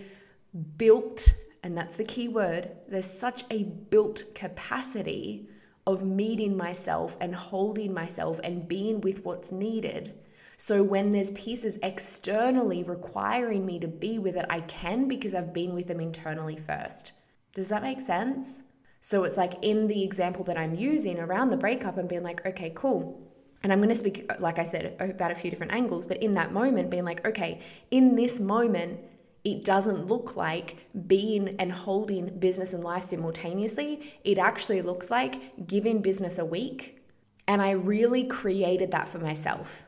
built, 0.76 1.34
and 1.62 1.76
that's 1.76 1.96
the 1.96 2.04
key 2.04 2.28
word, 2.28 2.70
there's 2.88 3.10
such 3.10 3.44
a 3.50 3.64
built 3.64 4.24
capacity 4.34 5.48
of 5.86 6.02
meeting 6.02 6.56
myself 6.56 7.16
and 7.20 7.34
holding 7.34 7.92
myself 7.92 8.40
and 8.42 8.68
being 8.68 9.00
with 9.00 9.24
what's 9.24 9.52
needed. 9.52 10.14
So 10.56 10.82
when 10.82 11.10
there's 11.10 11.32
pieces 11.32 11.78
externally 11.82 12.82
requiring 12.82 13.66
me 13.66 13.78
to 13.80 13.88
be 13.88 14.18
with 14.18 14.36
it, 14.36 14.46
I 14.48 14.60
can 14.60 15.08
because 15.08 15.34
I've 15.34 15.52
been 15.52 15.74
with 15.74 15.88
them 15.88 16.00
internally 16.00 16.56
first. 16.56 17.12
Does 17.54 17.68
that 17.68 17.82
make 17.82 18.00
sense? 18.00 18.62
So 19.00 19.24
it's 19.24 19.36
like 19.36 19.54
in 19.62 19.88
the 19.88 20.02
example 20.02 20.44
that 20.44 20.56
I'm 20.56 20.74
using 20.74 21.18
around 21.18 21.50
the 21.50 21.56
breakup 21.56 21.98
and 21.98 22.08
being 22.08 22.22
like, 22.22 22.46
okay, 22.46 22.72
cool 22.74 23.24
and 23.64 23.72
I'm 23.72 23.78
going 23.78 23.88
to 23.88 23.94
speak, 23.94 24.30
like 24.40 24.58
I 24.58 24.62
said, 24.62 24.94
about 25.00 25.30
a 25.30 25.34
few 25.34 25.50
different 25.50 25.72
angles, 25.72 26.04
but 26.04 26.22
in 26.22 26.34
that 26.34 26.52
moment, 26.52 26.90
being 26.90 27.06
like, 27.06 27.26
okay, 27.26 27.62
in 27.90 28.14
this 28.14 28.38
moment, 28.38 29.00
it 29.44 29.64
doesn't 29.64 30.06
look 30.06 30.36
like 30.36 30.76
being 31.06 31.56
and 31.58 31.70
holding 31.70 32.38
business 32.38 32.72
and 32.72 32.82
life 32.82 33.04
simultaneously. 33.04 34.18
It 34.24 34.38
actually 34.38 34.80
looks 34.82 35.10
like 35.10 35.66
giving 35.66 36.00
business 36.00 36.38
a 36.38 36.44
week. 36.44 37.02
And 37.46 37.60
I 37.60 37.72
really 37.72 38.24
created 38.24 38.90
that 38.92 39.06
for 39.06 39.18
myself. 39.18 39.84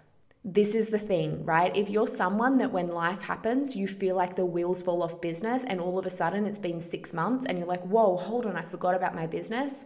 this 0.48 0.76
is 0.76 0.90
the 0.90 0.98
thing, 0.98 1.44
right? 1.44 1.76
If 1.76 1.90
you're 1.90 2.06
someone 2.06 2.58
that 2.58 2.70
when 2.70 2.86
life 2.86 3.22
happens, 3.22 3.74
you 3.74 3.88
feel 3.88 4.14
like 4.14 4.36
the 4.36 4.46
wheels 4.46 4.80
fall 4.80 5.02
off 5.02 5.20
business 5.20 5.64
and 5.64 5.80
all 5.80 5.98
of 5.98 6.06
a 6.06 6.10
sudden 6.10 6.46
it's 6.46 6.60
been 6.60 6.80
six 6.80 7.12
months 7.12 7.46
and 7.46 7.58
you're 7.58 7.66
like, 7.66 7.82
whoa, 7.82 8.16
hold 8.16 8.46
on, 8.46 8.56
I 8.56 8.62
forgot 8.62 8.94
about 8.94 9.12
my 9.12 9.26
business. 9.26 9.84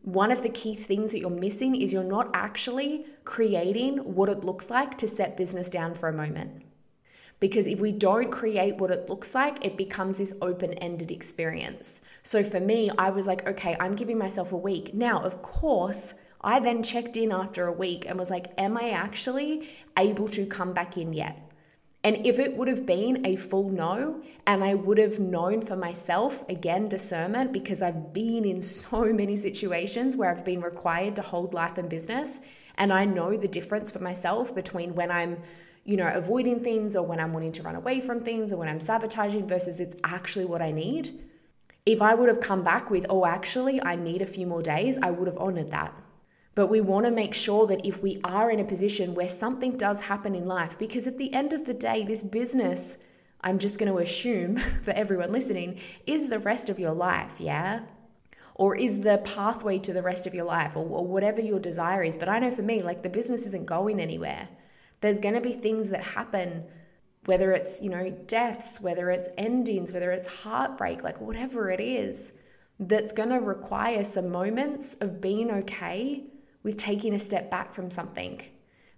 One 0.00 0.30
of 0.30 0.42
the 0.42 0.48
key 0.48 0.74
things 0.74 1.12
that 1.12 1.18
you're 1.18 1.28
missing 1.28 1.76
is 1.76 1.92
you're 1.92 2.02
not 2.02 2.30
actually 2.32 3.04
creating 3.24 3.98
what 3.98 4.30
it 4.30 4.42
looks 4.42 4.70
like 4.70 4.96
to 4.98 5.06
set 5.06 5.36
business 5.36 5.68
down 5.68 5.92
for 5.92 6.08
a 6.08 6.14
moment. 6.14 6.62
Because 7.40 7.66
if 7.66 7.80
we 7.80 7.90
don't 7.90 8.30
create 8.30 8.76
what 8.76 8.90
it 8.90 9.08
looks 9.08 9.34
like, 9.34 9.64
it 9.64 9.76
becomes 9.76 10.18
this 10.18 10.34
open 10.42 10.74
ended 10.74 11.10
experience. 11.10 12.02
So 12.22 12.44
for 12.44 12.60
me, 12.60 12.90
I 12.98 13.10
was 13.10 13.26
like, 13.26 13.48
okay, 13.48 13.76
I'm 13.80 13.96
giving 13.96 14.18
myself 14.18 14.52
a 14.52 14.56
week. 14.56 14.92
Now, 14.92 15.18
of 15.20 15.40
course, 15.40 16.14
I 16.42 16.60
then 16.60 16.82
checked 16.82 17.16
in 17.16 17.32
after 17.32 17.66
a 17.66 17.72
week 17.72 18.08
and 18.08 18.18
was 18.18 18.30
like, 18.30 18.52
Am 18.56 18.76
I 18.76 18.90
actually 18.90 19.68
able 19.98 20.28
to 20.28 20.46
come 20.46 20.72
back 20.72 20.96
in 20.96 21.12
yet? 21.12 21.50
And 22.02 22.26
if 22.26 22.38
it 22.38 22.56
would 22.56 22.68
have 22.68 22.86
been 22.86 23.26
a 23.26 23.36
full 23.36 23.68
no, 23.68 24.22
and 24.46 24.64
I 24.64 24.74
would 24.74 24.96
have 24.96 25.20
known 25.20 25.60
for 25.60 25.76
myself, 25.76 26.48
again, 26.48 26.88
discernment, 26.88 27.52
because 27.52 27.82
I've 27.82 28.14
been 28.14 28.46
in 28.46 28.62
so 28.62 29.04
many 29.12 29.36
situations 29.36 30.16
where 30.16 30.30
I've 30.30 30.44
been 30.44 30.62
required 30.62 31.16
to 31.16 31.22
hold 31.22 31.52
life 31.52 31.76
and 31.76 31.90
business, 31.90 32.40
and 32.76 32.90
I 32.90 33.04
know 33.04 33.36
the 33.36 33.48
difference 33.48 33.90
for 33.90 33.98
myself 33.98 34.54
between 34.54 34.94
when 34.94 35.10
I'm, 35.10 35.42
you 35.84 35.96
know, 35.96 36.10
avoiding 36.14 36.60
things 36.62 36.94
or 36.94 37.04
when 37.04 37.20
I'm 37.20 37.32
wanting 37.32 37.52
to 37.52 37.62
run 37.62 37.74
away 37.74 38.00
from 38.00 38.20
things 38.20 38.52
or 38.52 38.56
when 38.56 38.68
I'm 38.68 38.80
sabotaging 38.80 39.46
versus 39.46 39.80
it's 39.80 39.96
actually 40.04 40.44
what 40.44 40.62
I 40.62 40.72
need. 40.72 41.18
If 41.86 42.02
I 42.02 42.14
would 42.14 42.28
have 42.28 42.40
come 42.40 42.62
back 42.62 42.90
with, 42.90 43.06
oh, 43.08 43.24
actually, 43.24 43.82
I 43.82 43.96
need 43.96 44.20
a 44.20 44.26
few 44.26 44.46
more 44.46 44.62
days, 44.62 44.98
I 45.02 45.10
would 45.10 45.26
have 45.26 45.38
honored 45.38 45.70
that. 45.70 45.94
But 46.54 46.66
we 46.66 46.80
want 46.80 47.06
to 47.06 47.12
make 47.12 47.32
sure 47.32 47.66
that 47.68 47.86
if 47.86 48.02
we 48.02 48.20
are 48.22 48.50
in 48.50 48.60
a 48.60 48.64
position 48.64 49.14
where 49.14 49.28
something 49.28 49.76
does 49.78 50.00
happen 50.00 50.34
in 50.34 50.46
life, 50.46 50.76
because 50.78 51.06
at 51.06 51.16
the 51.16 51.32
end 51.32 51.52
of 51.52 51.64
the 51.64 51.74
day, 51.74 52.04
this 52.04 52.22
business, 52.22 52.98
I'm 53.40 53.58
just 53.58 53.78
going 53.78 53.90
to 53.90 53.98
assume 53.98 54.56
for 54.82 54.90
everyone 54.90 55.32
listening, 55.32 55.80
is 56.06 56.28
the 56.28 56.38
rest 56.38 56.68
of 56.68 56.78
your 56.78 56.92
life, 56.92 57.40
yeah? 57.40 57.80
Or 58.56 58.76
is 58.76 59.00
the 59.00 59.18
pathway 59.24 59.78
to 59.78 59.92
the 59.94 60.02
rest 60.02 60.26
of 60.26 60.34
your 60.34 60.44
life, 60.44 60.76
or, 60.76 60.84
or 60.84 61.06
whatever 61.06 61.40
your 61.40 61.58
desire 61.60 62.02
is. 62.02 62.18
But 62.18 62.28
I 62.28 62.38
know 62.40 62.50
for 62.50 62.62
me, 62.62 62.82
like 62.82 63.02
the 63.02 63.08
business 63.08 63.46
isn't 63.46 63.64
going 63.64 64.00
anywhere. 64.00 64.48
There's 65.00 65.20
going 65.20 65.34
to 65.34 65.40
be 65.40 65.52
things 65.52 65.90
that 65.90 66.02
happen 66.02 66.64
whether 67.26 67.52
it's 67.52 67.82
you 67.82 67.90
know 67.90 68.08
deaths 68.26 68.80
whether 68.80 69.10
it's 69.10 69.28
endings 69.36 69.92
whether 69.92 70.10
it's 70.10 70.26
heartbreak 70.26 71.02
like 71.02 71.20
whatever 71.20 71.70
it 71.70 71.78
is 71.78 72.32
that's 72.80 73.12
going 73.12 73.28
to 73.28 73.38
require 73.38 74.02
some 74.02 74.30
moments 74.30 74.94
of 75.02 75.20
being 75.20 75.50
okay 75.50 76.24
with 76.62 76.78
taking 76.78 77.14
a 77.14 77.18
step 77.18 77.50
back 77.50 77.74
from 77.74 77.90
something, 77.90 78.40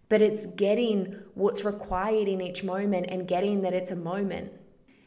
but 0.08 0.22
it's 0.22 0.46
getting 0.46 1.16
what's 1.34 1.64
required 1.64 2.28
in 2.28 2.40
each 2.40 2.62
moment 2.62 3.06
and 3.08 3.26
getting 3.26 3.62
that 3.62 3.74
it's 3.74 3.90
a 3.90 3.96
moment. 3.96 4.52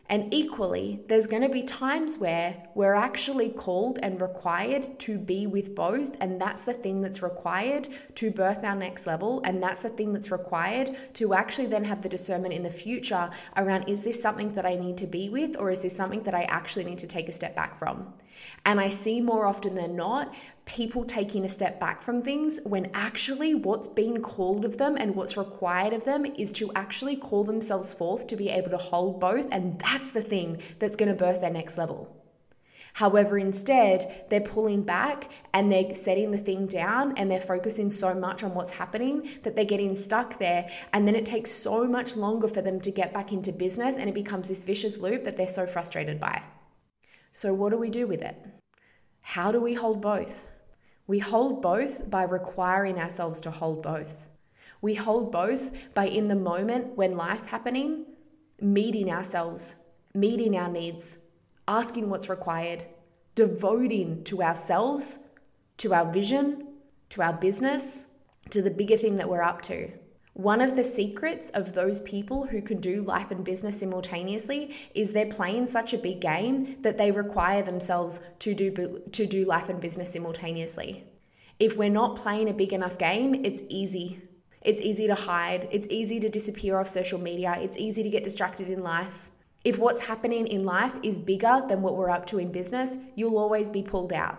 And 0.07 0.31
equally, 0.31 1.01
there's 1.07 1.25
going 1.25 1.41
to 1.41 1.49
be 1.49 1.63
times 1.63 2.19
where 2.19 2.67
we're 2.75 2.93
actually 2.93 3.49
called 3.49 3.97
and 4.03 4.21
required 4.21 4.99
to 4.99 5.17
be 5.17 5.47
with 5.47 5.73
both. 5.73 6.15
And 6.21 6.39
that's 6.39 6.63
the 6.63 6.73
thing 6.73 7.01
that's 7.01 7.23
required 7.23 7.87
to 8.15 8.29
birth 8.29 8.63
our 8.63 8.75
next 8.75 9.07
level. 9.07 9.41
And 9.43 9.63
that's 9.63 9.81
the 9.81 9.89
thing 9.89 10.13
that's 10.13 10.29
required 10.29 10.95
to 11.13 11.33
actually 11.33 11.67
then 11.67 11.83
have 11.85 12.03
the 12.03 12.09
discernment 12.09 12.53
in 12.53 12.61
the 12.61 12.69
future 12.69 13.31
around 13.57 13.89
is 13.89 14.01
this 14.01 14.21
something 14.21 14.53
that 14.53 14.65
I 14.65 14.75
need 14.75 14.97
to 14.97 15.07
be 15.07 15.29
with, 15.29 15.57
or 15.57 15.71
is 15.71 15.81
this 15.81 15.95
something 15.95 16.21
that 16.23 16.35
I 16.35 16.43
actually 16.43 16.85
need 16.85 16.99
to 16.99 17.07
take 17.07 17.27
a 17.27 17.33
step 17.33 17.55
back 17.55 17.79
from? 17.79 18.13
And 18.65 18.79
I 18.79 18.89
see 18.89 19.21
more 19.21 19.45
often 19.45 19.75
than 19.75 19.95
not 19.95 20.33
people 20.65 21.05
taking 21.05 21.45
a 21.45 21.49
step 21.49 21.79
back 21.79 22.01
from 22.01 22.21
things 22.21 22.59
when 22.63 22.89
actually 22.93 23.53
what's 23.53 23.87
being 23.87 24.21
called 24.21 24.65
of 24.65 24.77
them 24.77 24.97
and 24.97 25.15
what's 25.15 25.37
required 25.37 25.93
of 25.93 26.05
them 26.05 26.25
is 26.25 26.51
to 26.53 26.71
actually 26.75 27.15
call 27.15 27.43
themselves 27.43 27.93
forth 27.93 28.27
to 28.27 28.35
be 28.35 28.49
able 28.49 28.71
to 28.71 28.77
hold 28.77 29.19
both. 29.19 29.47
And 29.51 29.79
that's 29.79 30.11
the 30.11 30.23
thing 30.23 30.61
that's 30.79 30.95
going 30.95 31.09
to 31.09 31.15
birth 31.15 31.41
their 31.41 31.51
next 31.51 31.77
level. 31.77 32.11
However, 32.95 33.37
instead, 33.37 34.25
they're 34.29 34.39
pulling 34.39 34.81
back 34.81 35.29
and 35.53 35.69
they're 35.69 35.93
setting 35.93 36.31
the 36.31 36.37
thing 36.37 36.65
down 36.65 37.13
and 37.17 37.29
they're 37.29 37.41
focusing 37.41 37.91
so 37.91 38.13
much 38.13 38.41
on 38.41 38.53
what's 38.53 38.71
happening 38.71 39.29
that 39.43 39.53
they're 39.53 39.65
getting 39.65 39.97
stuck 39.97 40.39
there. 40.39 40.69
And 40.93 41.05
then 41.05 41.13
it 41.13 41.25
takes 41.25 41.51
so 41.51 41.89
much 41.89 42.15
longer 42.15 42.47
for 42.47 42.61
them 42.61 42.79
to 42.79 42.91
get 42.91 43.13
back 43.13 43.33
into 43.33 43.51
business 43.51 43.97
and 43.97 44.07
it 44.07 44.15
becomes 44.15 44.47
this 44.47 44.63
vicious 44.63 44.97
loop 44.97 45.25
that 45.25 45.35
they're 45.35 45.47
so 45.49 45.67
frustrated 45.67 46.21
by. 46.21 46.41
So, 47.35 47.53
what 47.53 47.71
do 47.71 47.77
we 47.77 47.89
do 47.89 48.07
with 48.07 48.21
it? 48.21 48.41
How 49.19 49.51
do 49.51 49.59
we 49.59 49.73
hold 49.73 49.99
both? 49.99 50.47
We 51.05 51.19
hold 51.19 51.61
both 51.61 52.09
by 52.09 52.23
requiring 52.23 52.97
ourselves 52.97 53.41
to 53.41 53.51
hold 53.51 53.83
both. 53.83 54.29
We 54.81 54.93
hold 54.93 55.33
both 55.33 55.93
by, 55.93 56.05
in 56.07 56.29
the 56.29 56.37
moment 56.37 56.95
when 56.95 57.17
life's 57.17 57.47
happening, 57.47 58.05
meeting 58.61 59.11
ourselves, 59.11 59.75
meeting 60.13 60.55
our 60.55 60.69
needs, 60.69 61.17
asking 61.67 62.09
what's 62.09 62.29
required, 62.29 62.85
devoting 63.35 64.23
to 64.23 64.41
ourselves, 64.41 65.19
to 65.79 65.93
our 65.93 66.09
vision, 66.09 66.65
to 67.09 67.21
our 67.21 67.33
business, 67.33 68.05
to 68.51 68.61
the 68.61 68.71
bigger 68.71 68.95
thing 68.95 69.17
that 69.17 69.27
we're 69.27 69.41
up 69.41 69.61
to. 69.63 69.91
One 70.35 70.59
of 70.59 70.75
the 70.75 70.83
secrets 70.83 71.49
of 71.51 71.71
those 71.71 72.01
people 72.01 72.47
who 72.47 72.61
can 72.61 72.81
do 72.81 73.01
life 73.01 73.31
and 73.31 73.41
business 73.41 73.79
simultaneously 73.79 74.75
is 74.93 75.13
they're 75.13 75.25
playing 75.25 75.67
such 75.67 75.93
a 75.93 75.97
big 75.97 76.19
game 76.19 76.75
that 76.81 76.97
they 76.97 77.09
require 77.09 77.61
themselves 77.61 78.19
to 78.39 78.53
do 78.53 79.01
to 79.13 79.25
do 79.25 79.45
life 79.45 79.69
and 79.69 79.79
business 79.79 80.11
simultaneously. 80.11 81.05
If 81.57 81.77
we're 81.77 81.89
not 81.89 82.17
playing 82.17 82.49
a 82.49 82.53
big 82.53 82.73
enough 82.73 82.97
game, 82.97 83.45
it's 83.45 83.61
easy. 83.69 84.19
It's 84.61 84.81
easy 84.81 85.07
to 85.07 85.15
hide. 85.15 85.69
It's 85.71 85.87
easy 85.89 86.19
to 86.19 86.27
disappear 86.27 86.81
off 86.81 86.89
social 86.89 87.17
media. 87.17 87.57
It's 87.61 87.77
easy 87.77 88.03
to 88.03 88.09
get 88.09 88.25
distracted 88.25 88.69
in 88.69 88.83
life. 88.83 89.31
If 89.63 89.79
what's 89.79 90.01
happening 90.01 90.47
in 90.47 90.65
life 90.65 90.99
is 91.01 91.17
bigger 91.17 91.63
than 91.65 91.81
what 91.81 91.95
we're 91.95 92.09
up 92.09 92.25
to 92.25 92.39
in 92.39 92.51
business, 92.51 92.97
you'll 93.15 93.37
always 93.37 93.69
be 93.69 93.83
pulled 93.83 94.11
out. 94.11 94.37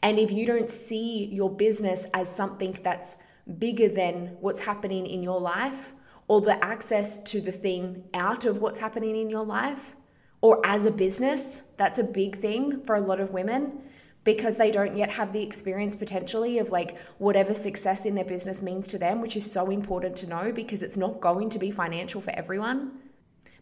And 0.00 0.20
if 0.20 0.30
you 0.30 0.46
don't 0.46 0.70
see 0.70 1.24
your 1.24 1.50
business 1.50 2.06
as 2.14 2.32
something 2.32 2.78
that's 2.84 3.16
bigger 3.58 3.88
than 3.88 4.36
what's 4.40 4.60
happening 4.60 5.06
in 5.06 5.22
your 5.22 5.40
life 5.40 5.92
or 6.28 6.40
the 6.40 6.62
access 6.64 7.18
to 7.20 7.40
the 7.40 7.52
thing 7.52 8.04
out 8.14 8.44
of 8.44 8.58
what's 8.58 8.78
happening 8.78 9.16
in 9.16 9.28
your 9.30 9.44
life 9.44 9.94
or 10.40 10.60
as 10.64 10.86
a 10.86 10.90
business. 10.90 11.62
That's 11.76 11.98
a 11.98 12.04
big 12.04 12.38
thing 12.38 12.82
for 12.84 12.96
a 12.96 13.00
lot 13.00 13.20
of 13.20 13.32
women 13.32 13.82
because 14.24 14.56
they 14.56 14.70
don't 14.70 14.96
yet 14.96 15.10
have 15.10 15.32
the 15.32 15.42
experience 15.42 15.96
potentially 15.96 16.58
of 16.58 16.70
like 16.70 16.98
whatever 17.18 17.54
success 17.54 18.06
in 18.06 18.14
their 18.14 18.24
business 18.24 18.62
means 18.62 18.86
to 18.88 18.98
them, 18.98 19.20
which 19.20 19.36
is 19.36 19.50
so 19.50 19.70
important 19.70 20.16
to 20.16 20.28
know 20.28 20.52
because 20.52 20.82
it's 20.82 20.96
not 20.96 21.20
going 21.20 21.50
to 21.50 21.58
be 21.58 21.70
financial 21.70 22.20
for 22.20 22.30
everyone. 22.30 22.92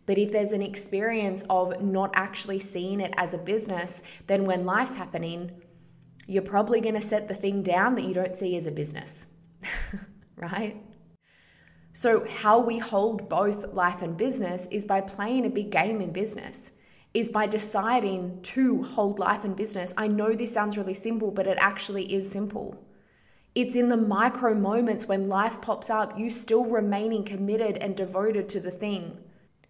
But 0.06 0.18
if 0.18 0.32
there's 0.32 0.52
an 0.52 0.62
experience 0.62 1.44
of 1.48 1.82
not 1.82 2.10
actually 2.14 2.58
seeing 2.58 3.00
it 3.00 3.14
as 3.16 3.32
a 3.32 3.38
business, 3.38 4.02
then 4.26 4.44
when 4.44 4.66
life's 4.66 4.96
happening, 4.96 5.52
you're 6.26 6.42
probably 6.42 6.80
going 6.80 6.94
to 6.94 7.00
set 7.00 7.28
the 7.28 7.34
thing 7.34 7.62
down 7.62 7.94
that 7.94 8.04
you 8.04 8.14
don't 8.14 8.36
see 8.36 8.56
as 8.56 8.66
a 8.66 8.70
business. 8.70 9.26
right? 10.36 10.76
So, 11.92 12.26
how 12.28 12.60
we 12.60 12.78
hold 12.78 13.28
both 13.28 13.74
life 13.74 14.00
and 14.00 14.16
business 14.16 14.66
is 14.70 14.84
by 14.84 15.00
playing 15.00 15.44
a 15.44 15.50
big 15.50 15.70
game 15.70 16.00
in 16.00 16.12
business, 16.12 16.70
is 17.12 17.28
by 17.28 17.46
deciding 17.46 18.40
to 18.42 18.82
hold 18.82 19.18
life 19.18 19.44
and 19.44 19.56
business. 19.56 19.92
I 19.96 20.06
know 20.06 20.32
this 20.34 20.54
sounds 20.54 20.78
really 20.78 20.94
simple, 20.94 21.30
but 21.30 21.48
it 21.48 21.58
actually 21.60 22.14
is 22.14 22.30
simple. 22.30 22.80
It's 23.54 23.74
in 23.74 23.88
the 23.88 23.96
micro 23.96 24.54
moments 24.54 25.08
when 25.08 25.28
life 25.28 25.60
pops 25.60 25.90
up, 25.90 26.16
you 26.16 26.30
still 26.30 26.64
remaining 26.64 27.24
committed 27.24 27.76
and 27.78 27.96
devoted 27.96 28.48
to 28.50 28.60
the 28.60 28.70
thing. 28.70 29.18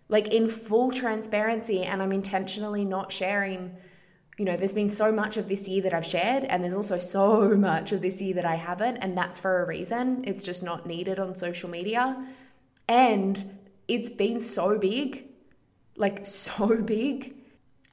Like 0.09 0.29
in 0.29 0.49
full 0.49 0.91
transparency, 0.91 1.83
and 1.85 2.03
I'm 2.03 2.13
intentionally 2.13 2.85
not 2.85 3.11
sharing 3.11 3.77
you 4.41 4.47
know, 4.47 4.57
there's 4.57 4.73
been 4.73 4.89
so 4.89 5.13
much 5.13 5.37
of 5.37 5.49
this 5.49 5.69
year 5.69 5.83
that 5.83 5.93
I've 5.93 6.07
shared, 6.07 6.45
and 6.45 6.65
there's 6.65 6.73
also 6.73 6.99
so 6.99 7.55
much 7.59 7.93
of 7.93 8.01
this 8.01 8.23
year 8.23 8.33
that 8.37 8.47
I 8.47 8.55
haven't, 8.55 8.97
and 8.97 9.15
that's 9.15 9.39
for 9.39 9.63
a 9.63 9.67
reason. 9.67 10.23
It's 10.25 10.43
just 10.43 10.63
not 10.63 10.87
needed 10.87 11.19
on 11.19 11.35
social 11.35 11.69
media. 11.69 12.27
And 12.89 13.45
it's 13.87 14.09
been 14.09 14.41
so 14.41 14.79
big, 14.79 15.27
like 15.99 16.25
so 16.27 16.81
big. 16.81 17.35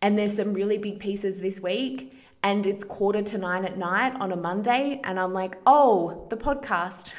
And 0.01 0.17
there's 0.17 0.37
some 0.37 0.53
really 0.53 0.77
big 0.77 1.01
pieces 1.01 1.41
this 1.41 1.59
week, 1.59 2.13
and 2.41 2.65
it's 2.65 2.85
quarter 2.85 3.23
to 3.23 3.37
nine 3.37 3.65
at 3.65 3.77
night 3.77 4.15
on 4.15 4.31
a 4.31 4.37
Monday, 4.37 5.01
and 5.03 5.19
I'm 5.19 5.33
like, 5.33 5.57
oh, 5.65 6.27
the 6.29 6.37
podcast. 6.37 7.11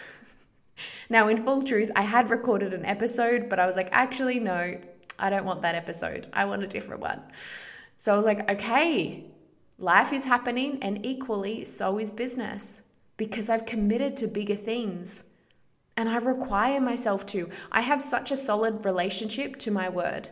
now, 1.10 1.28
in 1.28 1.44
full 1.44 1.62
truth, 1.62 1.90
I 1.94 2.00
had 2.00 2.30
recorded 2.30 2.72
an 2.72 2.86
episode, 2.86 3.50
but 3.50 3.58
I 3.58 3.66
was 3.66 3.76
like, 3.76 3.90
actually, 3.92 4.40
no, 4.40 4.80
I 5.18 5.28
don't 5.28 5.44
want 5.44 5.60
that 5.60 5.74
episode. 5.74 6.28
I 6.32 6.46
want 6.46 6.62
a 6.62 6.66
different 6.66 7.02
one. 7.02 7.20
So 7.98 8.14
I 8.14 8.16
was 8.16 8.24
like, 8.24 8.50
okay, 8.50 9.26
life 9.76 10.12
is 10.12 10.24
happening, 10.24 10.78
and 10.80 11.04
equally, 11.04 11.64
so 11.64 11.98
is 11.98 12.12
business 12.12 12.80
because 13.16 13.50
I've 13.50 13.66
committed 13.66 14.16
to 14.18 14.28
bigger 14.28 14.54
things 14.54 15.24
and 15.98 16.08
I 16.08 16.16
require 16.18 16.80
myself 16.80 17.26
to. 17.26 17.48
I 17.72 17.80
have 17.80 18.00
such 18.00 18.30
a 18.30 18.36
solid 18.36 18.84
relationship 18.84 19.56
to 19.56 19.72
my 19.72 19.88
word. 19.88 20.30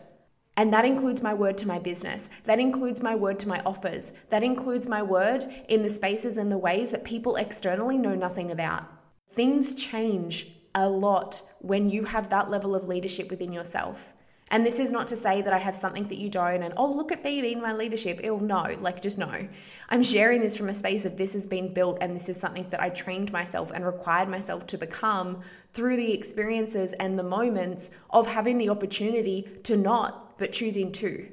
And 0.55 0.71
that 0.71 0.85
includes 0.85 1.21
my 1.21 1.33
word 1.33 1.57
to 1.57 1.67
my 1.67 1.77
business. 1.77 2.29
That 2.45 2.57
includes 2.57 3.03
my 3.03 3.15
word 3.15 3.37
to 3.39 3.49
my 3.49 3.61
offers. 3.65 4.13
That 4.29 4.43
includes 4.43 4.87
my 4.87 5.03
word 5.03 5.45
in 5.67 5.83
the 5.83 5.89
spaces 5.89 6.37
and 6.37 6.49
the 6.49 6.57
ways 6.57 6.91
that 6.91 7.03
people 7.03 7.35
externally 7.35 7.97
know 7.97 8.15
nothing 8.15 8.49
about. 8.49 8.85
Things 9.35 9.75
change 9.75 10.53
a 10.73 10.87
lot 10.87 11.41
when 11.59 11.89
you 11.89 12.05
have 12.05 12.29
that 12.29 12.49
level 12.49 12.73
of 12.73 12.87
leadership 12.87 13.29
within 13.29 13.51
yourself. 13.51 14.13
And 14.49 14.65
this 14.65 14.79
is 14.79 14.93
not 14.93 15.07
to 15.07 15.17
say 15.17 15.41
that 15.41 15.51
I 15.51 15.57
have 15.57 15.75
something 15.75 16.07
that 16.07 16.17
you 16.17 16.29
don't, 16.29 16.63
and 16.63 16.73
oh, 16.77 16.89
look 16.91 17.11
at 17.11 17.23
me 17.23 17.41
being 17.41 17.61
my 17.61 17.73
leadership. 17.73 18.21
It'll 18.23 18.39
no, 18.39 18.65
like 18.79 19.01
just 19.01 19.17
no. 19.17 19.47
I'm 19.89 20.03
sharing 20.03 20.39
this 20.39 20.55
from 20.55 20.69
a 20.69 20.73
space 20.73 21.03
of 21.03 21.17
this 21.17 21.33
has 21.33 21.45
been 21.45 21.73
built, 21.73 21.97
and 21.99 22.15
this 22.15 22.29
is 22.29 22.39
something 22.39 22.69
that 22.69 22.81
I 22.81 22.89
trained 22.89 23.31
myself 23.33 23.71
and 23.71 23.85
required 23.85 24.29
myself 24.29 24.65
to 24.67 24.77
become 24.77 25.41
through 25.73 25.97
the 25.97 26.13
experiences 26.13 26.93
and 26.93 27.19
the 27.19 27.23
moments 27.23 27.91
of 28.09 28.27
having 28.27 28.57
the 28.57 28.69
opportunity 28.69 29.41
to 29.63 29.75
not, 29.75 30.37
but 30.37 30.53
choosing 30.53 30.93
to. 30.93 31.27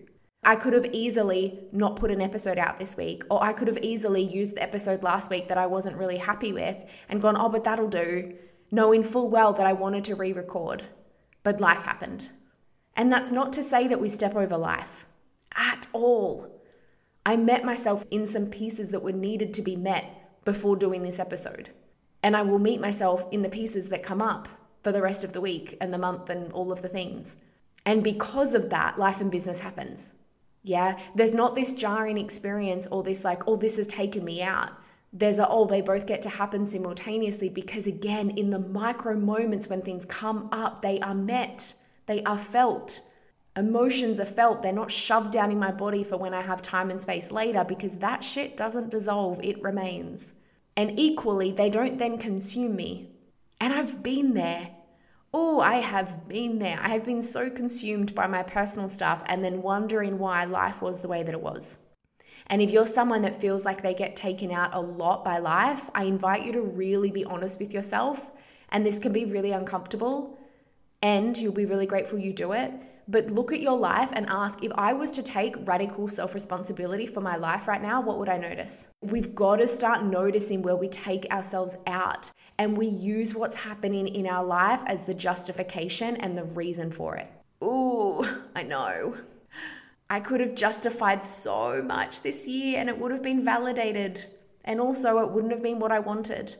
I 0.46 0.56
could 0.56 0.72
have 0.72 0.86
easily 0.92 1.60
not 1.72 1.96
put 1.96 2.10
an 2.10 2.20
episode 2.20 2.58
out 2.58 2.78
this 2.78 2.96
week, 2.96 3.22
or 3.30 3.42
I 3.42 3.52
could 3.52 3.68
have 3.68 3.78
easily 3.78 4.22
used 4.22 4.56
the 4.56 4.62
episode 4.62 5.02
last 5.02 5.30
week 5.30 5.48
that 5.48 5.56
I 5.56 5.66
wasn't 5.66 5.96
really 5.96 6.18
happy 6.18 6.52
with 6.52 6.84
and 7.08 7.22
gone, 7.22 7.36
oh, 7.38 7.48
but 7.48 7.64
that'll 7.64 7.88
do, 7.88 8.34
knowing 8.70 9.02
full 9.02 9.30
well 9.30 9.52
that 9.52 9.66
I 9.66 9.72
wanted 9.72 10.04
to 10.04 10.16
re 10.16 10.32
record. 10.32 10.82
But 11.44 11.60
life 11.60 11.82
happened. 11.82 12.30
And 12.96 13.12
that's 13.12 13.32
not 13.32 13.52
to 13.54 13.62
say 13.62 13.88
that 13.88 14.00
we 14.00 14.08
step 14.08 14.34
over 14.34 14.56
life 14.56 15.06
at 15.54 15.86
all. 15.92 16.50
I 17.26 17.36
met 17.36 17.64
myself 17.64 18.04
in 18.10 18.26
some 18.26 18.46
pieces 18.46 18.90
that 18.90 19.02
were 19.02 19.12
needed 19.12 19.54
to 19.54 19.62
be 19.62 19.76
met 19.76 20.44
before 20.44 20.76
doing 20.76 21.02
this 21.02 21.18
episode. 21.18 21.70
And 22.22 22.36
I 22.36 22.42
will 22.42 22.58
meet 22.58 22.80
myself 22.80 23.26
in 23.30 23.42
the 23.42 23.48
pieces 23.48 23.88
that 23.88 24.02
come 24.02 24.22
up 24.22 24.48
for 24.82 24.92
the 24.92 25.02
rest 25.02 25.24
of 25.24 25.32
the 25.32 25.40
week 25.40 25.76
and 25.80 25.92
the 25.92 25.98
month 25.98 26.28
and 26.28 26.52
all 26.52 26.70
of 26.70 26.82
the 26.82 26.88
things. 26.88 27.36
And 27.86 28.04
because 28.04 28.54
of 28.54 28.70
that, 28.70 28.98
life 28.98 29.20
and 29.20 29.30
business 29.30 29.60
happens. 29.60 30.12
Yeah, 30.62 30.98
there's 31.14 31.34
not 31.34 31.54
this 31.54 31.72
jarring 31.72 32.16
experience 32.16 32.86
or 32.86 33.02
this 33.02 33.24
like, 33.24 33.46
oh, 33.46 33.56
this 33.56 33.76
has 33.76 33.86
taken 33.86 34.24
me 34.24 34.42
out. 34.42 34.72
There's 35.12 35.38
a, 35.38 35.48
oh, 35.48 35.66
they 35.66 35.80
both 35.80 36.06
get 36.06 36.22
to 36.22 36.28
happen 36.28 36.66
simultaneously 36.66 37.48
because, 37.48 37.86
again, 37.86 38.30
in 38.30 38.50
the 38.50 38.58
micro 38.58 39.14
moments 39.16 39.68
when 39.68 39.82
things 39.82 40.04
come 40.06 40.48
up, 40.50 40.82
they 40.82 40.98
are 41.00 41.14
met. 41.14 41.74
They 42.06 42.22
are 42.24 42.38
felt. 42.38 43.00
Emotions 43.56 44.18
are 44.18 44.24
felt. 44.24 44.62
They're 44.62 44.72
not 44.72 44.90
shoved 44.90 45.30
down 45.32 45.50
in 45.50 45.58
my 45.58 45.70
body 45.70 46.02
for 46.02 46.16
when 46.16 46.34
I 46.34 46.42
have 46.42 46.60
time 46.60 46.90
and 46.90 47.00
space 47.00 47.30
later 47.30 47.64
because 47.64 47.98
that 47.98 48.24
shit 48.24 48.56
doesn't 48.56 48.90
dissolve, 48.90 49.40
it 49.42 49.62
remains. 49.62 50.32
And 50.76 50.98
equally, 50.98 51.52
they 51.52 51.70
don't 51.70 51.98
then 51.98 52.18
consume 52.18 52.74
me. 52.74 53.10
And 53.60 53.72
I've 53.72 54.02
been 54.02 54.34
there. 54.34 54.70
Oh, 55.32 55.60
I 55.60 55.76
have 55.76 56.28
been 56.28 56.58
there. 56.58 56.78
I 56.80 56.88
have 56.88 57.04
been 57.04 57.22
so 57.22 57.48
consumed 57.48 58.14
by 58.14 58.26
my 58.26 58.42
personal 58.42 58.88
stuff 58.88 59.22
and 59.26 59.44
then 59.44 59.62
wondering 59.62 60.18
why 60.18 60.44
life 60.44 60.82
was 60.82 61.00
the 61.00 61.08
way 61.08 61.22
that 61.22 61.34
it 61.34 61.40
was. 61.40 61.78
And 62.48 62.60
if 62.60 62.70
you're 62.70 62.86
someone 62.86 63.22
that 63.22 63.40
feels 63.40 63.64
like 63.64 63.82
they 63.82 63.94
get 63.94 64.16
taken 64.16 64.50
out 64.50 64.74
a 64.74 64.80
lot 64.80 65.24
by 65.24 65.38
life, 65.38 65.90
I 65.94 66.04
invite 66.04 66.44
you 66.44 66.52
to 66.52 66.60
really 66.60 67.10
be 67.10 67.24
honest 67.24 67.58
with 67.58 67.72
yourself. 67.72 68.32
And 68.70 68.84
this 68.84 68.98
can 68.98 69.12
be 69.12 69.24
really 69.24 69.52
uncomfortable 69.52 70.38
and 71.02 71.36
you'll 71.36 71.52
be 71.52 71.66
really 71.66 71.86
grateful 71.86 72.18
you 72.18 72.32
do 72.32 72.52
it. 72.52 72.72
But 73.06 73.30
look 73.30 73.52
at 73.52 73.60
your 73.60 73.76
life 73.76 74.10
and 74.14 74.26
ask 74.28 74.64
if 74.64 74.72
I 74.76 74.94
was 74.94 75.10
to 75.12 75.22
take 75.22 75.56
radical 75.66 76.08
self 76.08 76.32
responsibility 76.32 77.06
for 77.06 77.20
my 77.20 77.36
life 77.36 77.68
right 77.68 77.82
now, 77.82 78.00
what 78.00 78.18
would 78.18 78.28
I 78.28 78.38
notice? 78.38 78.86
We've 79.02 79.34
got 79.34 79.56
to 79.56 79.66
start 79.66 80.02
noticing 80.04 80.62
where 80.62 80.76
we 80.76 80.88
take 80.88 81.30
ourselves 81.30 81.76
out 81.86 82.30
and 82.58 82.76
we 82.76 82.86
use 82.86 83.34
what's 83.34 83.56
happening 83.56 84.08
in 84.08 84.26
our 84.26 84.44
life 84.44 84.80
as 84.86 85.02
the 85.02 85.14
justification 85.14 86.16
and 86.16 86.38
the 86.38 86.44
reason 86.44 86.90
for 86.90 87.16
it. 87.16 87.30
Ooh, 87.62 88.24
I 88.54 88.62
know. 88.62 89.16
I 90.08 90.20
could 90.20 90.40
have 90.40 90.54
justified 90.54 91.22
so 91.22 91.82
much 91.82 92.22
this 92.22 92.46
year 92.46 92.78
and 92.78 92.88
it 92.88 92.98
would 92.98 93.10
have 93.10 93.22
been 93.22 93.44
validated. 93.44 94.26
And 94.64 94.80
also, 94.80 95.18
it 95.18 95.30
wouldn't 95.30 95.52
have 95.52 95.62
been 95.62 95.78
what 95.78 95.92
I 95.92 95.98
wanted. 95.98 96.56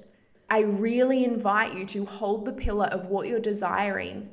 I 0.51 0.61
really 0.61 1.25
invite 1.25 1.75
you 1.75 1.85
to 1.87 2.05
hold 2.05 2.45
the 2.45 2.53
pillar 2.53 2.87
of 2.87 3.07
what 3.07 3.27
you're 3.27 3.41
desiring. 3.41 4.31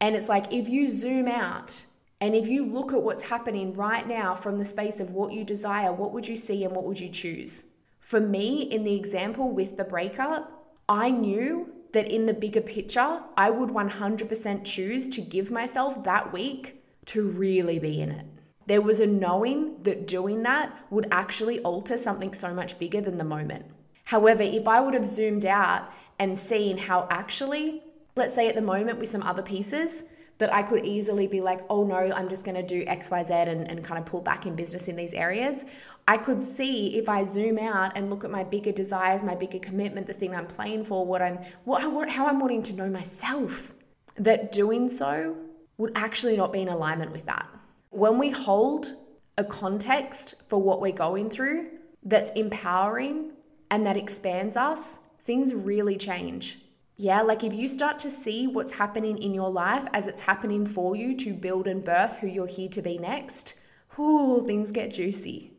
And 0.00 0.16
it's 0.16 0.28
like 0.28 0.52
if 0.52 0.68
you 0.68 0.88
zoom 0.88 1.28
out 1.28 1.82
and 2.20 2.34
if 2.34 2.46
you 2.46 2.64
look 2.64 2.92
at 2.92 3.02
what's 3.02 3.22
happening 3.22 3.72
right 3.74 4.06
now 4.06 4.34
from 4.34 4.58
the 4.58 4.64
space 4.64 5.00
of 5.00 5.10
what 5.10 5.32
you 5.32 5.44
desire, 5.44 5.92
what 5.92 6.12
would 6.12 6.26
you 6.26 6.36
see 6.36 6.64
and 6.64 6.74
what 6.74 6.84
would 6.84 7.00
you 7.00 7.08
choose? 7.08 7.64
For 8.00 8.20
me, 8.20 8.62
in 8.62 8.84
the 8.84 8.94
example 8.94 9.50
with 9.50 9.76
the 9.76 9.84
breakup, 9.84 10.66
I 10.88 11.10
knew 11.10 11.72
that 11.92 12.10
in 12.10 12.26
the 12.26 12.34
bigger 12.34 12.60
picture, 12.60 13.22
I 13.36 13.50
would 13.50 13.70
100% 13.70 14.64
choose 14.64 15.08
to 15.08 15.20
give 15.20 15.50
myself 15.50 16.02
that 16.04 16.32
week 16.32 16.82
to 17.06 17.28
really 17.28 17.78
be 17.78 18.00
in 18.00 18.10
it. 18.10 18.26
There 18.66 18.80
was 18.80 19.00
a 19.00 19.06
knowing 19.06 19.82
that 19.82 20.06
doing 20.06 20.42
that 20.44 20.72
would 20.90 21.08
actually 21.10 21.60
alter 21.60 21.98
something 21.98 22.34
so 22.34 22.54
much 22.54 22.78
bigger 22.78 23.00
than 23.00 23.18
the 23.18 23.24
moment. 23.24 23.66
However, 24.04 24.42
if 24.42 24.66
I 24.68 24.80
would 24.80 24.94
have 24.94 25.06
zoomed 25.06 25.46
out 25.46 25.90
and 26.18 26.38
seen 26.38 26.78
how 26.78 27.06
actually, 27.10 27.82
let's 28.16 28.34
say 28.34 28.48
at 28.48 28.54
the 28.54 28.62
moment 28.62 28.98
with 28.98 29.08
some 29.08 29.22
other 29.22 29.42
pieces, 29.42 30.04
that 30.38 30.52
I 30.52 30.62
could 30.62 30.84
easily 30.84 31.28
be 31.28 31.40
like, 31.40 31.60
oh 31.70 31.84
no, 31.84 31.94
I'm 31.96 32.28
just 32.28 32.44
going 32.44 32.56
to 32.56 32.62
do 32.64 32.84
XYZ 32.86 33.30
and, 33.46 33.70
and 33.70 33.84
kind 33.84 33.98
of 33.98 34.06
pull 34.06 34.20
back 34.20 34.44
in 34.44 34.56
business 34.56 34.88
in 34.88 34.96
these 34.96 35.14
areas. 35.14 35.64
I 36.08 36.16
could 36.16 36.42
see 36.42 36.98
if 36.98 37.08
I 37.08 37.22
zoom 37.22 37.58
out 37.58 37.96
and 37.96 38.10
look 38.10 38.24
at 38.24 38.30
my 38.30 38.42
bigger 38.42 38.72
desires, 38.72 39.22
my 39.22 39.36
bigger 39.36 39.60
commitment, 39.60 40.08
the 40.08 40.12
thing 40.12 40.34
I'm 40.34 40.48
playing 40.48 40.84
for, 40.84 41.06
what 41.06 41.22
I'm, 41.22 41.38
what, 41.64 41.88
what 41.92 42.08
how 42.08 42.26
I'm 42.26 42.40
wanting 42.40 42.64
to 42.64 42.72
know 42.72 42.88
myself, 42.88 43.72
that 44.16 44.50
doing 44.50 44.88
so 44.88 45.36
would 45.78 45.92
actually 45.94 46.36
not 46.36 46.52
be 46.52 46.62
in 46.62 46.68
alignment 46.68 47.12
with 47.12 47.26
that. 47.26 47.48
When 47.90 48.18
we 48.18 48.30
hold 48.30 48.96
a 49.38 49.44
context 49.44 50.34
for 50.48 50.60
what 50.60 50.80
we're 50.80 50.92
going 50.92 51.30
through 51.30 51.68
that's 52.02 52.32
empowering 52.32 53.30
and 53.72 53.86
that 53.86 53.96
expands 53.96 54.54
us, 54.54 54.98
things 55.24 55.54
really 55.54 55.96
change. 55.96 56.58
Yeah, 56.98 57.22
like 57.22 57.42
if 57.42 57.54
you 57.54 57.68
start 57.68 57.98
to 58.00 58.10
see 58.10 58.46
what's 58.46 58.72
happening 58.72 59.16
in 59.16 59.32
your 59.32 59.48
life 59.48 59.86
as 59.94 60.06
it's 60.06 60.20
happening 60.20 60.66
for 60.66 60.94
you 60.94 61.16
to 61.16 61.32
build 61.32 61.66
and 61.66 61.82
birth 61.82 62.18
who 62.18 62.26
you're 62.26 62.46
here 62.46 62.68
to 62.68 62.82
be 62.82 62.98
next, 62.98 63.54
whoo, 63.96 64.44
things 64.44 64.72
get 64.72 64.92
juicy. 64.92 65.54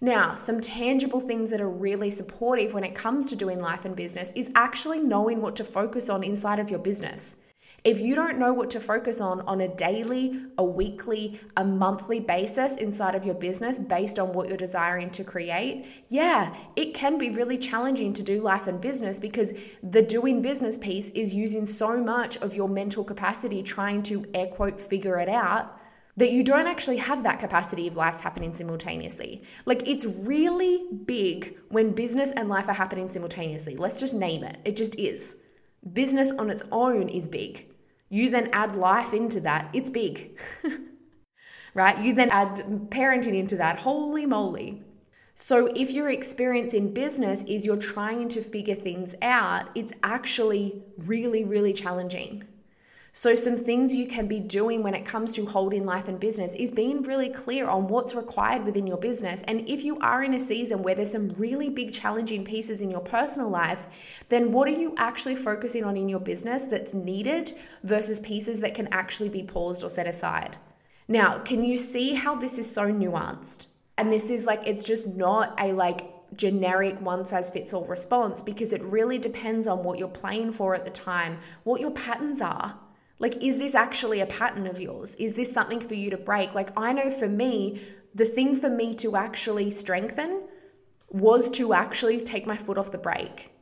Now, 0.00 0.36
some 0.36 0.60
tangible 0.60 1.18
things 1.18 1.50
that 1.50 1.60
are 1.60 1.68
really 1.68 2.08
supportive 2.08 2.72
when 2.72 2.84
it 2.84 2.94
comes 2.94 3.30
to 3.30 3.36
doing 3.36 3.58
life 3.58 3.84
and 3.84 3.96
business 3.96 4.30
is 4.36 4.52
actually 4.54 5.00
knowing 5.00 5.42
what 5.42 5.56
to 5.56 5.64
focus 5.64 6.08
on 6.08 6.22
inside 6.22 6.60
of 6.60 6.70
your 6.70 6.78
business. 6.78 7.34
If 7.86 8.00
you 8.00 8.16
don't 8.16 8.36
know 8.40 8.52
what 8.52 8.68
to 8.70 8.80
focus 8.80 9.20
on 9.20 9.42
on 9.42 9.60
a 9.60 9.68
daily, 9.68 10.42
a 10.58 10.64
weekly, 10.64 11.38
a 11.56 11.64
monthly 11.64 12.18
basis 12.18 12.74
inside 12.74 13.14
of 13.14 13.24
your 13.24 13.36
business 13.36 13.78
based 13.78 14.18
on 14.18 14.32
what 14.32 14.48
you're 14.48 14.56
desiring 14.56 15.08
to 15.10 15.22
create, 15.22 15.86
yeah, 16.08 16.52
it 16.74 16.94
can 16.94 17.16
be 17.16 17.30
really 17.30 17.56
challenging 17.56 18.12
to 18.14 18.24
do 18.24 18.40
life 18.40 18.66
and 18.66 18.80
business 18.80 19.20
because 19.20 19.54
the 19.84 20.02
doing 20.02 20.42
business 20.42 20.76
piece 20.76 21.10
is 21.10 21.32
using 21.32 21.64
so 21.64 21.96
much 21.96 22.36
of 22.38 22.56
your 22.56 22.68
mental 22.68 23.04
capacity 23.04 23.62
trying 23.62 24.02
to 24.02 24.26
air 24.34 24.48
quote 24.48 24.80
figure 24.80 25.20
it 25.20 25.28
out 25.28 25.78
that 26.16 26.32
you 26.32 26.42
don't 26.42 26.66
actually 26.66 26.96
have 26.96 27.22
that 27.22 27.38
capacity 27.38 27.86
if 27.86 27.94
life's 27.94 28.20
happening 28.20 28.52
simultaneously. 28.52 29.44
Like 29.64 29.86
it's 29.86 30.04
really 30.04 30.88
big 31.04 31.56
when 31.68 31.92
business 31.92 32.32
and 32.32 32.48
life 32.48 32.66
are 32.66 32.74
happening 32.74 33.08
simultaneously. 33.08 33.76
Let's 33.76 34.00
just 34.00 34.14
name 34.14 34.42
it. 34.42 34.58
It 34.64 34.74
just 34.74 34.96
is. 34.96 35.36
Business 35.92 36.32
on 36.32 36.50
its 36.50 36.64
own 36.72 37.08
is 37.08 37.28
big. 37.28 37.68
You 38.08 38.30
then 38.30 38.50
add 38.52 38.76
life 38.76 39.12
into 39.12 39.40
that, 39.40 39.70
it's 39.72 39.90
big. 39.90 40.38
right? 41.74 41.98
You 41.98 42.14
then 42.14 42.30
add 42.30 42.64
parenting 42.90 43.36
into 43.36 43.56
that. 43.56 43.80
Holy 43.80 44.26
moly. 44.26 44.82
So, 45.34 45.66
if 45.76 45.90
your 45.90 46.08
experience 46.08 46.72
in 46.72 46.94
business 46.94 47.42
is 47.42 47.66
you're 47.66 47.76
trying 47.76 48.30
to 48.30 48.42
figure 48.42 48.74
things 48.74 49.14
out, 49.20 49.68
it's 49.74 49.92
actually 50.02 50.82
really, 50.96 51.44
really 51.44 51.74
challenging. 51.74 52.44
So, 53.18 53.34
some 53.34 53.56
things 53.56 53.96
you 53.96 54.06
can 54.06 54.26
be 54.26 54.40
doing 54.40 54.82
when 54.82 54.92
it 54.92 55.06
comes 55.06 55.32
to 55.32 55.46
holding 55.46 55.86
life 55.86 56.06
and 56.06 56.20
business 56.20 56.52
is 56.52 56.70
being 56.70 57.00
really 57.00 57.30
clear 57.30 57.66
on 57.66 57.88
what's 57.88 58.14
required 58.14 58.66
within 58.66 58.86
your 58.86 58.98
business. 58.98 59.42
And 59.48 59.66
if 59.66 59.82
you 59.82 59.98
are 60.00 60.22
in 60.22 60.34
a 60.34 60.38
season 60.38 60.82
where 60.82 60.94
there's 60.94 61.12
some 61.12 61.30
really 61.30 61.70
big 61.70 61.94
challenging 61.94 62.44
pieces 62.44 62.82
in 62.82 62.90
your 62.90 63.00
personal 63.00 63.48
life, 63.48 63.86
then 64.28 64.52
what 64.52 64.68
are 64.68 64.78
you 64.78 64.94
actually 64.98 65.34
focusing 65.34 65.82
on 65.82 65.96
in 65.96 66.10
your 66.10 66.20
business 66.20 66.64
that's 66.64 66.92
needed 66.92 67.56
versus 67.84 68.20
pieces 68.20 68.60
that 68.60 68.74
can 68.74 68.86
actually 68.88 69.30
be 69.30 69.42
paused 69.42 69.82
or 69.82 69.88
set 69.88 70.06
aside? 70.06 70.58
Now, 71.08 71.38
can 71.38 71.64
you 71.64 71.78
see 71.78 72.12
how 72.12 72.34
this 72.34 72.58
is 72.58 72.70
so 72.70 72.82
nuanced? 72.92 73.64
And 73.96 74.12
this 74.12 74.28
is 74.28 74.44
like, 74.44 74.60
it's 74.66 74.84
just 74.84 75.08
not 75.08 75.58
a 75.58 75.72
like, 75.72 76.02
generic 76.34 77.00
one 77.00 77.24
size 77.24 77.48
fits 77.48 77.72
all 77.72 77.86
response 77.86 78.42
because 78.42 78.74
it 78.74 78.82
really 78.82 79.16
depends 79.16 79.66
on 79.66 79.82
what 79.84 79.98
you're 79.98 80.06
playing 80.06 80.52
for 80.52 80.74
at 80.74 80.84
the 80.84 80.90
time, 80.90 81.38
what 81.64 81.80
your 81.80 81.92
patterns 81.92 82.42
are. 82.42 82.78
Like, 83.18 83.42
is 83.42 83.58
this 83.58 83.74
actually 83.74 84.20
a 84.20 84.26
pattern 84.26 84.66
of 84.66 84.80
yours? 84.80 85.14
Is 85.16 85.34
this 85.34 85.52
something 85.52 85.80
for 85.80 85.94
you 85.94 86.10
to 86.10 86.16
break? 86.16 86.54
Like, 86.54 86.70
I 86.76 86.92
know 86.92 87.10
for 87.10 87.28
me, 87.28 87.80
the 88.14 88.26
thing 88.26 88.56
for 88.56 88.68
me 88.68 88.94
to 88.96 89.16
actually 89.16 89.70
strengthen 89.70 90.42
was 91.08 91.50
to 91.50 91.72
actually 91.72 92.20
take 92.20 92.46
my 92.46 92.56
foot 92.56 92.78
off 92.78 92.90
the 92.90 92.98
brake. 92.98 93.52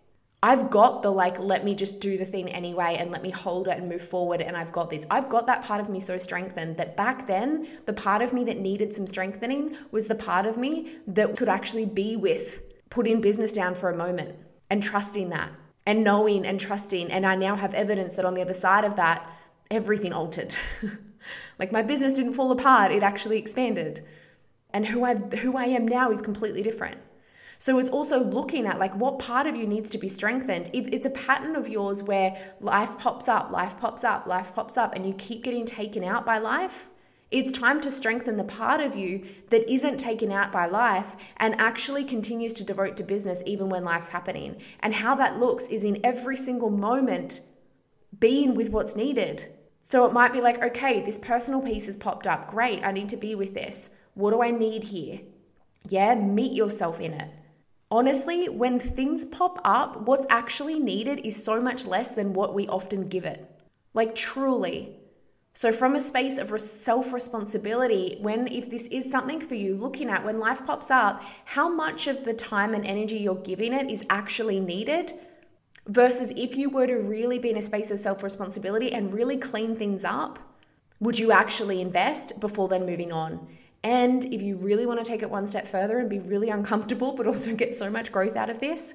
I've 0.42 0.68
got 0.68 1.02
the 1.02 1.10
like, 1.10 1.38
let 1.38 1.64
me 1.64 1.74
just 1.74 2.00
do 2.00 2.18
the 2.18 2.26
thing 2.26 2.50
anyway 2.50 2.96
and 2.98 3.10
let 3.10 3.22
me 3.22 3.30
hold 3.30 3.66
it 3.66 3.78
and 3.78 3.88
move 3.88 4.02
forward. 4.02 4.42
And 4.42 4.56
I've 4.56 4.72
got 4.72 4.90
this. 4.90 5.06
I've 5.10 5.30
got 5.30 5.46
that 5.46 5.62
part 5.62 5.80
of 5.80 5.88
me 5.88 6.00
so 6.00 6.18
strengthened 6.18 6.76
that 6.76 6.98
back 6.98 7.26
then, 7.26 7.66
the 7.86 7.94
part 7.94 8.20
of 8.20 8.34
me 8.34 8.44
that 8.44 8.58
needed 8.58 8.92
some 8.92 9.06
strengthening 9.06 9.74
was 9.90 10.06
the 10.06 10.14
part 10.14 10.44
of 10.44 10.58
me 10.58 10.96
that 11.06 11.36
could 11.38 11.48
actually 11.48 11.86
be 11.86 12.16
with 12.16 12.62
putting 12.90 13.22
business 13.22 13.54
down 13.54 13.74
for 13.74 13.88
a 13.88 13.96
moment 13.96 14.36
and 14.68 14.82
trusting 14.82 15.30
that 15.30 15.50
and 15.86 16.04
knowing 16.04 16.44
and 16.44 16.60
trusting. 16.60 17.10
And 17.10 17.24
I 17.24 17.36
now 17.36 17.56
have 17.56 17.72
evidence 17.72 18.16
that 18.16 18.26
on 18.26 18.34
the 18.34 18.42
other 18.42 18.52
side 18.52 18.84
of 18.84 18.96
that, 18.96 19.26
everything 19.70 20.12
altered. 20.12 20.56
like 21.58 21.72
my 21.72 21.82
business 21.82 22.14
didn't 22.14 22.32
fall 22.32 22.50
apart, 22.50 22.92
it 22.92 23.02
actually 23.02 23.38
expanded. 23.38 24.04
And 24.70 24.86
who 24.86 25.04
I 25.04 25.14
who 25.14 25.56
I 25.56 25.66
am 25.66 25.86
now 25.86 26.10
is 26.10 26.20
completely 26.20 26.62
different. 26.62 26.98
So 27.58 27.78
it's 27.78 27.90
also 27.90 28.22
looking 28.22 28.66
at 28.66 28.78
like 28.78 28.94
what 28.96 29.18
part 29.18 29.46
of 29.46 29.56
you 29.56 29.66
needs 29.66 29.88
to 29.90 29.98
be 29.98 30.08
strengthened. 30.08 30.70
If 30.72 30.88
it's 30.88 31.06
a 31.06 31.10
pattern 31.10 31.56
of 31.56 31.68
yours 31.68 32.02
where 32.02 32.36
life 32.60 32.98
pops 32.98 33.28
up, 33.28 33.50
life 33.50 33.78
pops 33.78 34.04
up, 34.04 34.26
life 34.26 34.54
pops 34.54 34.76
up, 34.76 34.94
and 34.94 35.06
you 35.06 35.14
keep 35.14 35.44
getting 35.44 35.64
taken 35.64 36.02
out 36.02 36.26
by 36.26 36.38
life, 36.38 36.90
it's 37.30 37.52
time 37.52 37.80
to 37.80 37.90
strengthen 37.90 38.36
the 38.36 38.44
part 38.44 38.80
of 38.80 38.94
you 38.94 39.26
that 39.50 39.68
isn't 39.72 39.98
taken 39.98 40.30
out 40.30 40.52
by 40.52 40.66
life 40.66 41.16
and 41.38 41.58
actually 41.58 42.04
continues 42.04 42.52
to 42.54 42.64
devote 42.64 42.96
to 42.98 43.02
business 43.02 43.42
even 43.46 43.68
when 43.68 43.84
life's 43.84 44.10
happening. 44.10 44.60
And 44.80 44.94
how 44.94 45.14
that 45.16 45.38
looks 45.38 45.66
is 45.66 45.84
in 45.84 46.00
every 46.04 46.36
single 46.36 46.70
moment 46.70 47.40
being 48.24 48.54
with 48.54 48.70
what's 48.70 48.96
needed. 48.96 49.52
So 49.82 50.06
it 50.06 50.14
might 50.14 50.32
be 50.32 50.40
like, 50.40 50.62
okay, 50.62 51.02
this 51.02 51.18
personal 51.18 51.60
piece 51.60 51.84
has 51.84 51.96
popped 51.98 52.26
up. 52.26 52.50
Great, 52.50 52.82
I 52.82 52.90
need 52.90 53.10
to 53.10 53.18
be 53.18 53.34
with 53.34 53.52
this. 53.52 53.90
What 54.14 54.30
do 54.30 54.40
I 54.40 54.50
need 54.50 54.84
here? 54.84 55.20
Yeah, 55.90 56.14
meet 56.14 56.54
yourself 56.54 57.02
in 57.02 57.12
it. 57.12 57.30
Honestly, 57.90 58.48
when 58.48 58.80
things 58.80 59.26
pop 59.26 59.60
up, 59.62 60.08
what's 60.08 60.26
actually 60.30 60.78
needed 60.78 61.20
is 61.20 61.44
so 61.44 61.60
much 61.60 61.84
less 61.84 62.12
than 62.12 62.32
what 62.32 62.54
we 62.54 62.66
often 62.66 63.08
give 63.08 63.26
it. 63.26 63.46
Like, 63.92 64.14
truly. 64.14 64.96
So, 65.52 65.70
from 65.70 65.94
a 65.94 66.00
space 66.00 66.38
of 66.38 66.58
self 66.58 67.12
responsibility, 67.12 68.16
when 68.22 68.48
if 68.48 68.70
this 68.70 68.86
is 68.86 69.10
something 69.10 69.42
for 69.42 69.54
you, 69.54 69.76
looking 69.76 70.08
at 70.08 70.24
when 70.24 70.38
life 70.38 70.64
pops 70.64 70.90
up, 70.90 71.22
how 71.44 71.68
much 71.68 72.06
of 72.06 72.24
the 72.24 72.32
time 72.32 72.72
and 72.72 72.86
energy 72.86 73.18
you're 73.18 73.34
giving 73.34 73.74
it 73.74 73.90
is 73.90 74.02
actually 74.08 74.60
needed 74.60 75.12
versus 75.86 76.32
if 76.36 76.56
you 76.56 76.70
were 76.70 76.86
to 76.86 76.96
really 76.96 77.38
be 77.38 77.50
in 77.50 77.56
a 77.56 77.62
space 77.62 77.90
of 77.90 77.98
self 77.98 78.22
responsibility 78.22 78.92
and 78.92 79.12
really 79.12 79.36
clean 79.36 79.76
things 79.76 80.04
up, 80.04 80.38
would 81.00 81.18
you 81.18 81.32
actually 81.32 81.80
invest 81.80 82.40
before 82.40 82.68
then 82.68 82.86
moving 82.86 83.12
on? 83.12 83.46
And 83.82 84.24
if 84.32 84.40
you 84.40 84.56
really 84.56 84.86
want 84.86 84.98
to 84.98 85.04
take 85.04 85.22
it 85.22 85.30
one 85.30 85.46
step 85.46 85.68
further 85.68 85.98
and 85.98 86.08
be 86.08 86.18
really 86.18 86.48
uncomfortable, 86.48 87.12
but 87.12 87.26
also 87.26 87.54
get 87.54 87.74
so 87.74 87.90
much 87.90 88.10
growth 88.10 88.36
out 88.36 88.48
of 88.48 88.60
this, 88.60 88.94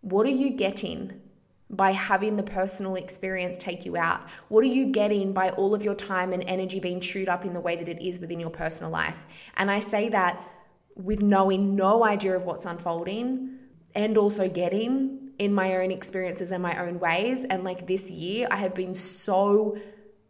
what 0.00 0.26
are 0.26 0.30
you 0.30 0.50
getting 0.50 1.20
by 1.68 1.92
having 1.92 2.36
the 2.36 2.42
personal 2.42 2.96
experience 2.96 3.58
take 3.58 3.84
you 3.84 3.96
out? 3.96 4.22
What 4.48 4.64
are 4.64 4.68
you 4.68 4.86
getting 4.86 5.32
by 5.32 5.50
all 5.50 5.74
of 5.74 5.84
your 5.84 5.94
time 5.94 6.32
and 6.32 6.42
energy 6.44 6.80
being 6.80 7.00
chewed 7.00 7.28
up 7.28 7.44
in 7.44 7.52
the 7.52 7.60
way 7.60 7.76
that 7.76 7.88
it 7.88 8.02
is 8.02 8.18
within 8.18 8.40
your 8.40 8.50
personal 8.50 8.90
life? 8.90 9.26
And 9.56 9.70
I 9.70 9.80
say 9.80 10.08
that 10.08 10.42
with 10.96 11.22
knowing 11.22 11.76
no 11.76 12.04
idea 12.04 12.34
of 12.34 12.44
what's 12.44 12.64
unfolding 12.64 13.58
and 13.94 14.18
also 14.18 14.48
getting 14.48 15.29
in 15.40 15.54
my 15.54 15.76
own 15.76 15.90
experiences 15.90 16.52
and 16.52 16.62
my 16.62 16.78
own 16.78 17.00
ways. 17.00 17.44
And 17.44 17.64
like 17.64 17.86
this 17.86 18.10
year, 18.10 18.46
I 18.50 18.56
have 18.56 18.74
been 18.74 18.94
so 18.94 19.78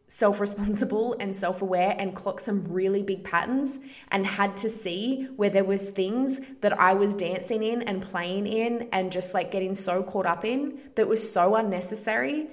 self 0.07 0.38
responsible 0.40 1.16
and 1.20 1.37
self 1.37 1.62
aware 1.62 1.96
and 1.99 2.14
clocked 2.14 2.42
some 2.42 2.64
really 2.66 3.03
big 3.03 3.25
patterns 3.25 3.81
and 4.12 4.25
had 4.25 4.57
to 4.59 4.70
see 4.70 5.25
where 5.37 5.51
there 5.51 5.64
was 5.64 5.90
things 5.90 6.40
that 6.61 6.79
I 6.79 6.94
was 6.94 7.16
dancing 7.16 7.64
in 7.64 7.83
and 7.83 8.01
playing 8.01 8.46
in 8.46 8.88
and 8.92 9.11
just 9.11 9.35
like 9.35 9.51
getting 9.51 9.75
so 9.75 10.05
caught 10.05 10.27
up 10.27 10.44
in 10.44 10.79
that 10.94 11.09
was 11.09 11.33
so 11.33 11.57
unnecessary. 11.57 12.46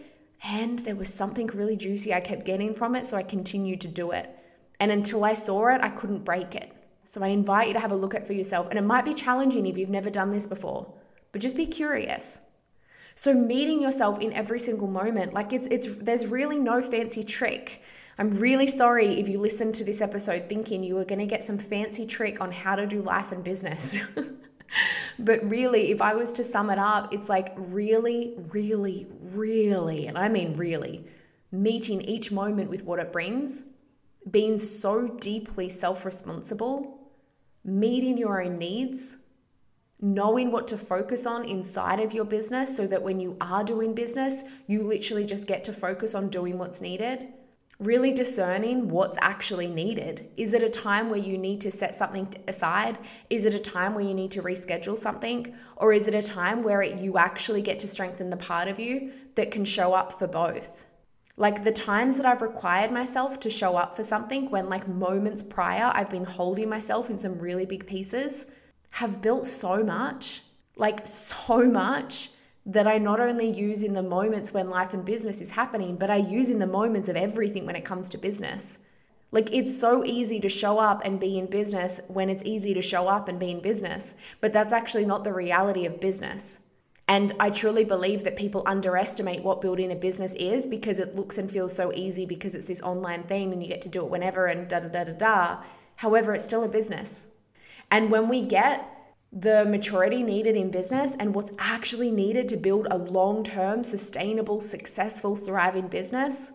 And 0.44 0.80
there 0.80 0.96
was 0.96 1.14
something 1.14 1.48
really 1.48 1.78
juicy 1.78 2.12
I 2.12 2.22
kept 2.22 2.44
getting 2.44 2.74
from 2.74 2.96
it 2.96 3.06
so 3.06 3.18
I 3.18 3.24
continued 3.24 3.82
to 3.82 3.88
do 3.88 4.12
it. 4.12 4.36
And 4.80 4.92
until 4.92 5.24
I 5.24 5.36
saw 5.36 5.68
it 5.68 5.82
I 5.82 5.90
couldn't 5.90 6.26
break 6.26 6.56
it. 6.56 6.72
So 7.04 7.22
I 7.22 7.28
invite 7.28 7.68
you 7.68 7.74
to 7.74 7.80
have 7.80 7.92
a 7.92 7.96
look 7.96 8.16
at 8.16 8.26
for 8.26 8.34
yourself. 8.34 8.68
And 8.70 8.80
it 8.80 8.84
might 8.84 9.06
be 9.06 9.14
challenging 9.14 9.68
if 9.68 9.78
you've 9.78 9.90
never 9.90 10.10
done 10.10 10.32
this 10.32 10.48
before 10.48 10.92
but 11.32 11.42
just 11.42 11.56
be 11.56 11.68
curious 11.68 12.40
so 13.18 13.34
meeting 13.34 13.82
yourself 13.82 14.20
in 14.20 14.32
every 14.34 14.60
single 14.60 14.88
moment, 14.88 15.34
like 15.34 15.52
it's 15.52 15.68
it's 15.70 15.96
there's 15.96 16.28
really 16.28 16.60
no 16.60 16.84
fancy 16.84 17.24
trick. 17.24 17.82
I'm 18.20 18.30
really 18.30 18.68
sorry 18.68 19.20
if 19.20 19.28
you 19.28 19.40
listened 19.40 19.74
to 19.76 19.84
this 19.84 20.02
episode 20.02 20.48
thinking 20.48 20.84
you 20.84 20.94
were 20.94 21.04
going 21.04 21.18
to 21.20 21.26
get 21.26 21.44
some 21.44 21.58
fancy 21.58 22.06
trick 22.06 22.40
on 22.42 22.52
how 22.52 22.76
to 22.76 22.86
do 22.86 23.02
life 23.02 23.32
and 23.32 23.44
business. 23.44 23.98
but 25.20 25.50
really, 25.50 25.90
if 25.90 26.00
I 26.00 26.14
was 26.14 26.32
to 26.34 26.44
sum 26.44 26.70
it 26.70 26.78
up, 26.78 27.12
it's 27.12 27.28
like 27.28 27.54
really, 27.58 28.36
really, 28.52 29.08
really, 29.20 30.06
and 30.06 30.16
I 30.16 30.30
mean 30.30 30.56
really, 30.56 31.04
meeting 31.52 32.02
each 32.02 32.32
moment 32.32 32.70
with 32.70 32.84
what 32.84 33.00
it 33.00 33.12
brings, 33.12 33.64
being 34.30 34.60
so 34.60 35.08
deeply 35.08 35.70
self 35.70 36.06
responsible, 36.06 37.10
meeting 37.66 38.20
your 38.20 38.44
own 38.44 38.60
needs, 38.60 39.18
knowing 40.02 40.52
what 40.52 40.68
to 40.68 40.78
focus 40.78 41.26
on 41.26 41.44
inside 41.44 42.00
of 42.00 42.14
your 42.14 42.26
business 42.26 42.76
so 42.76 42.86
that 42.86 43.02
when 43.02 43.20
you 43.20 43.36
are 43.42 43.64
doing 43.64 43.96
business, 43.96 44.44
you 44.68 44.84
literally 44.84 45.26
just 45.26 45.48
get 45.48 45.64
to 45.64 45.74
focus 45.74 46.14
on 46.14 46.30
doing 46.30 46.58
what's 46.58 46.82
needed. 46.82 47.28
Really 47.80 48.12
discerning 48.12 48.90
what's 48.90 49.18
actually 49.22 49.68
needed. 49.68 50.30
Is 50.36 50.54
it 50.54 50.64
a 50.64 50.70
time 50.70 51.10
where 51.10 51.20
you 51.20 51.38
need 51.38 51.62
to 51.62 51.72
set 51.72 51.96
something 51.96 52.32
aside? 52.48 52.98
Is 53.30 53.46
it 53.46 53.54
a 53.54 53.60
time 53.60 53.94
where 53.94 54.04
you 54.04 54.14
need 54.14 54.32
to 54.32 54.42
reschedule 54.42 54.98
something? 54.98 55.54
Or 55.76 55.94
is 55.94 56.08
it 56.08 56.16
a 56.16 56.24
time 56.24 56.64
where 56.64 56.82
it, 56.82 57.00
you 57.00 57.18
actually 57.18 57.62
get 57.62 57.80
to 57.80 57.88
strengthen 57.88 58.30
the 58.30 58.38
part 58.38 58.68
of 58.68 58.80
you 58.80 59.12
that 59.36 59.52
can 59.52 59.66
show 59.66 59.94
up 59.94 60.18
for 60.18 60.28
both? 60.28 60.88
Like 61.38 61.64
the 61.64 61.72
times 61.72 62.18
that 62.18 62.26
I've 62.26 62.42
required 62.42 62.92
myself 62.92 63.40
to 63.42 63.50
show 63.50 63.78
up 63.78 63.96
for 63.96 64.04
something 64.04 64.50
when, 64.50 64.70
like, 64.70 64.88
moments 64.88 65.44
prior, 65.44 65.92
I've 65.94 66.10
been 66.10 66.26
holding 66.26 66.68
myself 66.68 67.12
in 67.12 67.20
some 67.20 67.38
really 67.38 67.68
big 67.68 67.86
pieces 67.86 68.48
have 68.92 69.22
built 69.22 69.46
so 69.46 69.84
much, 69.84 70.42
like 70.76 71.06
so 71.06 71.66
much 71.66 72.32
that 72.66 72.86
I 72.88 72.98
not 72.98 73.20
only 73.20 73.50
use 73.50 73.84
in 73.84 73.94
the 73.94 74.04
moments 74.04 74.54
when 74.54 74.70
life 74.70 74.94
and 74.94 75.06
business 75.06 75.40
is 75.40 75.52
happening, 75.52 75.96
but 75.96 76.10
I 76.10 76.18
use 76.18 76.50
in 76.50 76.60
the 76.60 76.68
moments 76.68 77.08
of 77.08 77.16
everything 77.16 77.66
when 77.66 77.78
it 77.78 77.86
comes 77.86 78.10
to 78.10 78.18
business. 78.18 78.78
Like 79.32 79.54
it's 79.54 79.80
so 79.80 80.04
easy 80.06 80.40
to 80.40 80.50
show 80.50 80.78
up 80.78 81.02
and 81.06 81.20
be 81.20 81.38
in 81.38 81.48
business 81.48 82.00
when 82.08 82.30
it's 82.30 82.44
easy 82.46 82.74
to 82.74 82.82
show 82.82 83.08
up 83.08 83.28
and 83.28 83.40
be 83.40 83.52
in 83.52 83.62
business, 83.62 84.16
but 84.42 84.54
that's 84.54 84.74
actually 84.74 85.06
not 85.06 85.24
the 85.24 85.34
reality 85.34 85.86
of 85.86 86.02
business. 86.02 86.60
And 87.10 87.32
I 87.40 87.52
truly 87.52 87.86
believe 87.86 88.26
that 88.26 88.36
people 88.36 88.64
underestimate 88.66 89.44
what 89.44 89.62
building 89.62 89.92
a 89.92 89.96
business 89.96 90.34
is 90.34 90.68
because 90.68 91.00
it 91.00 91.16
looks 91.16 91.38
and 91.38 91.50
feels 91.50 91.74
so 91.74 91.94
easy 91.94 92.26
because 92.26 92.54
it's 92.54 92.68
this 92.68 92.82
online 92.82 93.24
thing 93.24 93.54
and 93.54 93.64
you 93.64 93.70
get 93.70 93.82
to 93.84 93.90
do 93.90 94.04
it 94.04 94.10
whenever 94.10 94.48
and 94.48 94.68
da 94.68 94.82
da 94.82 94.90
da 94.90 95.04
da 95.06 95.14
da. 95.14 95.64
However, 95.98 96.34
it's 96.34 96.44
still 96.44 96.66
a 96.66 96.68
business. 96.68 97.26
And 97.92 98.12
when 98.12 98.28
we 98.28 98.42
get 98.42 98.94
the 99.32 99.66
maturity 99.66 100.24
needed 100.24 100.56
in 100.56 100.72
business 100.72 101.16
and 101.20 101.36
what's 101.36 101.52
actually 101.60 102.12
needed 102.12 102.48
to 102.50 102.58
build 102.58 102.88
a 102.90 102.98
long 102.98 103.44
term, 103.44 103.84
sustainable, 103.84 104.62
successful, 104.62 105.36
thriving 105.36 105.88
business, 105.88 106.52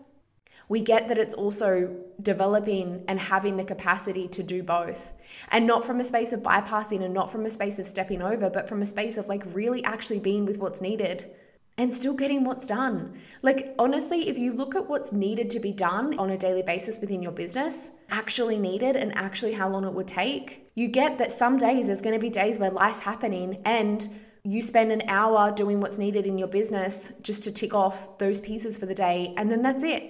we 0.69 0.81
get 0.81 1.07
that 1.07 1.17
it's 1.17 1.33
also 1.33 1.95
developing 2.21 3.03
and 3.07 3.19
having 3.19 3.57
the 3.57 3.63
capacity 3.63 4.27
to 4.29 4.41
do 4.41 4.63
both. 4.63 5.13
And 5.51 5.67
not 5.67 5.85
from 5.85 5.99
a 5.99 6.03
space 6.03 6.31
of 6.33 6.41
bypassing 6.41 7.03
and 7.03 7.13
not 7.13 7.31
from 7.31 7.45
a 7.45 7.49
space 7.49 7.79
of 7.79 7.87
stepping 7.87 8.21
over, 8.21 8.49
but 8.49 8.69
from 8.69 8.81
a 8.81 8.85
space 8.85 9.17
of 9.17 9.27
like 9.27 9.43
really 9.53 9.83
actually 9.83 10.19
being 10.19 10.45
with 10.45 10.57
what's 10.57 10.81
needed 10.81 11.29
and 11.77 11.93
still 11.93 12.13
getting 12.13 12.43
what's 12.43 12.67
done. 12.67 13.19
Like, 13.41 13.73
honestly, 13.79 14.29
if 14.29 14.37
you 14.37 14.53
look 14.53 14.75
at 14.75 14.87
what's 14.87 15.11
needed 15.11 15.49
to 15.51 15.59
be 15.59 15.71
done 15.71 16.17
on 16.19 16.29
a 16.29 16.37
daily 16.37 16.61
basis 16.61 16.99
within 16.99 17.23
your 17.23 17.31
business, 17.31 17.91
actually 18.09 18.59
needed 18.59 18.95
and 18.95 19.15
actually 19.17 19.53
how 19.53 19.69
long 19.69 19.83
it 19.85 19.93
would 19.93 20.07
take, 20.07 20.69
you 20.75 20.87
get 20.87 21.17
that 21.17 21.31
some 21.31 21.57
days 21.57 21.87
there's 21.87 22.01
going 22.01 22.13
to 22.13 22.19
be 22.19 22.29
days 22.29 22.59
where 22.59 22.69
life's 22.69 22.99
happening 22.99 23.61
and 23.65 24.07
you 24.43 24.61
spend 24.61 24.91
an 24.91 25.03
hour 25.07 25.51
doing 25.51 25.79
what's 25.79 25.97
needed 25.97 26.27
in 26.27 26.37
your 26.37 26.47
business 26.47 27.13
just 27.21 27.43
to 27.43 27.51
tick 27.51 27.73
off 27.73 28.17
those 28.17 28.41
pieces 28.41 28.77
for 28.77 28.85
the 28.85 28.95
day, 28.95 29.33
and 29.37 29.49
then 29.49 29.61
that's 29.61 29.83
it. 29.83 30.03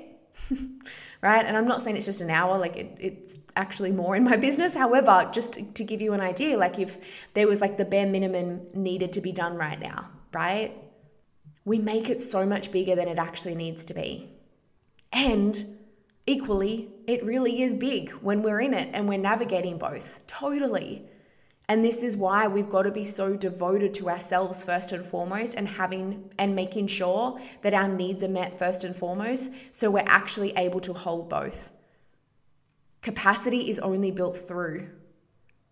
right? 1.21 1.45
And 1.45 1.55
I'm 1.55 1.67
not 1.67 1.81
saying 1.81 1.97
it's 1.97 2.07
just 2.07 2.19
an 2.19 2.31
hour, 2.31 2.57
like 2.57 2.75
it, 2.75 2.97
it's 2.99 3.39
actually 3.55 3.91
more 3.91 4.15
in 4.15 4.23
my 4.23 4.35
business. 4.47 4.75
However, 4.75 5.29
just 5.31 5.75
to 5.75 5.83
give 5.83 6.01
you 6.01 6.13
an 6.13 6.19
idea, 6.19 6.57
like 6.57 6.79
if 6.79 6.97
there 7.35 7.47
was 7.47 7.61
like 7.61 7.77
the 7.77 7.85
bare 7.85 8.07
minimum 8.07 8.61
needed 8.73 9.13
to 9.13 9.21
be 9.21 9.31
done 9.31 9.55
right 9.55 9.79
now, 9.79 10.09
right? 10.33 10.75
We 11.65 11.79
make 11.79 12.09
it 12.09 12.21
so 12.21 12.45
much 12.45 12.71
bigger 12.71 12.95
than 12.95 13.07
it 13.07 13.17
actually 13.17 13.55
needs 13.55 13.85
to 13.85 13.93
be. 13.93 14.29
And 15.11 15.77
equally, 16.25 16.89
it 17.07 17.23
really 17.23 17.61
is 17.61 17.73
big 17.73 18.09
when 18.11 18.41
we're 18.41 18.61
in 18.61 18.73
it 18.73 18.89
and 18.93 19.07
we're 19.07 19.17
navigating 19.17 19.77
both. 19.77 20.25
Totally. 20.27 21.05
And 21.69 21.83
this 21.83 22.03
is 22.03 22.17
why 22.17 22.47
we've 22.47 22.69
got 22.69 22.83
to 22.83 22.91
be 22.91 23.05
so 23.05 23.37
devoted 23.37 23.93
to 23.95 24.09
ourselves 24.09 24.63
first 24.63 24.91
and 24.91 25.05
foremost 25.05 25.55
and 25.55 25.67
having 25.67 26.29
and 26.37 26.55
making 26.55 26.87
sure 26.87 27.39
that 27.61 27.73
our 27.73 27.87
needs 27.87 28.23
are 28.23 28.29
met 28.29 28.59
first 28.59 28.83
and 28.83 28.95
foremost 28.95 29.51
so 29.71 29.89
we're 29.89 30.03
actually 30.05 30.51
able 30.57 30.81
to 30.81 30.93
hold 30.93 31.29
both. 31.29 31.71
Capacity 33.01 33.69
is 33.69 33.79
only 33.79 34.11
built 34.11 34.37
through 34.37 34.89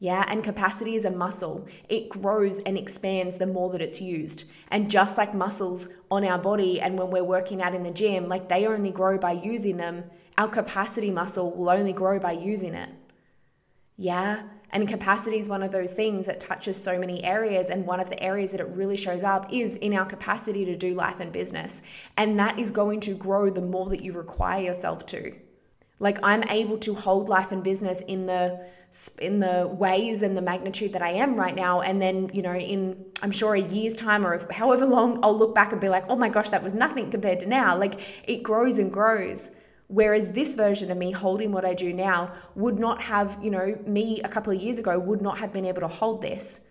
yeah, 0.02 0.26
and 0.30 0.44
capacity 0.44 0.96
is 0.96 1.06
a 1.06 1.12
muscle. 1.12 1.68
It 1.88 2.10
grows 2.10 2.58
and 2.58 2.76
expands 2.76 3.38
the 3.38 3.46
more 3.46 3.70
that 3.70 3.84
it's 3.84 4.02
used. 4.02 4.46
And 4.70 4.90
just 4.90 5.16
like 5.16 5.36
muscles 5.36 5.90
on 6.10 6.26
our 6.26 6.40
body 6.40 6.82
and 6.82 6.98
when 6.98 7.12
we're 7.12 7.24
working 7.24 7.62
out 7.62 7.76
in 7.76 7.84
the 7.84 7.92
gym, 7.92 8.28
like 8.28 8.50
they 8.50 8.66
only 8.66 8.90
grow 8.90 9.20
by 9.20 9.34
using 9.34 9.78
them, 9.78 10.06
our 10.40 10.48
capacity 10.48 11.12
muscle 11.12 11.52
will 11.52 11.70
only 11.70 11.94
grow 11.94 12.18
by 12.18 12.32
using 12.32 12.74
it. 12.74 12.90
Yeah. 13.96 14.42
And 14.72 14.88
capacity 14.88 15.38
is 15.38 15.48
one 15.48 15.62
of 15.62 15.72
those 15.72 15.92
things 15.92 16.26
that 16.26 16.40
touches 16.40 16.82
so 16.82 16.98
many 16.98 17.24
areas. 17.24 17.70
And 17.70 17.86
one 17.86 18.00
of 18.00 18.10
the 18.10 18.24
areas 18.24 18.54
that 18.54 18.60
it 18.60 18.76
really 18.76 18.98
shows 18.98 19.22
up 19.22 19.54
is 19.54 19.76
in 19.76 19.94
our 19.94 20.06
capacity 20.08 20.66
to 20.66 20.76
do 20.76 20.96
life 20.96 21.20
and 21.20 21.32
business. 21.32 21.84
And 22.18 22.40
that 22.40 22.58
is 22.58 22.72
going 22.72 23.02
to 23.02 23.14
grow 23.14 23.52
the 23.52 23.62
more 23.62 23.88
that 23.90 24.04
you 24.04 24.14
require 24.14 24.64
yourself 24.64 25.06
to. 25.08 25.36
Like 26.02 26.18
I'm 26.24 26.44
able 26.50 26.80
to 26.80 26.96
hold 26.96 27.30
life 27.30 27.52
and 27.52 27.64
business 27.64 28.02
in 28.02 28.26
the 28.26 28.66
in 29.20 29.40
the 29.40 29.68
ways 29.68 30.22
and 30.22 30.36
the 30.36 30.42
magnitude 30.42 30.92
that 30.94 31.02
I 31.02 31.12
am 31.12 31.38
right 31.38 31.56
now. 31.56 31.80
And 31.80 32.02
then, 32.02 32.30
you 32.34 32.42
know, 32.42 32.56
in 32.56 33.06
I'm 33.22 33.32
sure 33.32 33.54
a 33.54 33.62
year's 33.62 33.96
time 33.96 34.26
or 34.26 34.52
however 34.52 34.86
long, 34.86 35.20
I'll 35.24 35.38
look 35.38 35.54
back 35.54 35.72
and 35.72 35.80
be 35.80 35.90
like, 35.90 36.04
oh 36.10 36.16
my 36.16 36.28
gosh, 36.28 36.50
that 36.50 36.64
was 36.64 36.74
nothing 36.74 37.12
compared 37.12 37.40
to 37.42 37.46
now. 37.46 37.78
Like 37.78 38.02
it 38.28 38.42
grows 38.42 38.80
and 38.80 38.92
grows. 38.92 39.52
Whereas 39.88 40.32
this 40.32 40.56
version 40.56 40.90
of 40.90 40.98
me 40.98 41.12
holding 41.12 41.52
what 41.52 41.66
I 41.66 41.76
do 41.76 41.94
now 41.94 42.32
would 42.56 42.80
not 42.80 43.02
have, 43.04 43.38
you 43.44 43.52
know, 43.52 43.78
me 43.86 44.22
a 44.24 44.28
couple 44.28 44.52
of 44.52 44.60
years 44.60 44.80
ago 44.80 44.98
would 44.98 45.22
not 45.22 45.38
have 45.38 45.54
been 45.54 45.66
able 45.66 45.82
to 45.82 45.88
hold 45.88 46.22
this. 46.22 46.62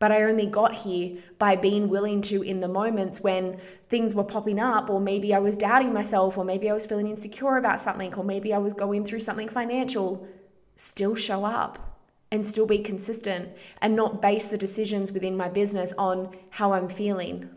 But 0.00 0.12
I 0.12 0.22
only 0.22 0.46
got 0.46 0.74
here 0.74 1.18
by 1.38 1.56
being 1.56 1.90
willing 1.90 2.22
to, 2.22 2.40
in 2.40 2.60
the 2.60 2.68
moments 2.68 3.20
when 3.20 3.60
things 3.90 4.14
were 4.14 4.24
popping 4.24 4.58
up, 4.58 4.88
or 4.88 4.98
maybe 4.98 5.34
I 5.34 5.38
was 5.38 5.58
doubting 5.58 5.92
myself, 5.92 6.38
or 6.38 6.44
maybe 6.44 6.70
I 6.70 6.72
was 6.72 6.86
feeling 6.86 7.06
insecure 7.06 7.58
about 7.58 7.82
something, 7.82 8.14
or 8.14 8.24
maybe 8.24 8.54
I 8.54 8.58
was 8.58 8.72
going 8.72 9.04
through 9.04 9.20
something 9.20 9.48
financial, 9.48 10.26
still 10.74 11.14
show 11.14 11.44
up 11.44 11.98
and 12.32 12.46
still 12.46 12.64
be 12.64 12.78
consistent 12.78 13.50
and 13.82 13.94
not 13.94 14.22
base 14.22 14.46
the 14.46 14.56
decisions 14.56 15.12
within 15.12 15.36
my 15.36 15.50
business 15.50 15.92
on 15.98 16.34
how 16.50 16.72
I'm 16.72 16.88
feeling. 16.88 17.50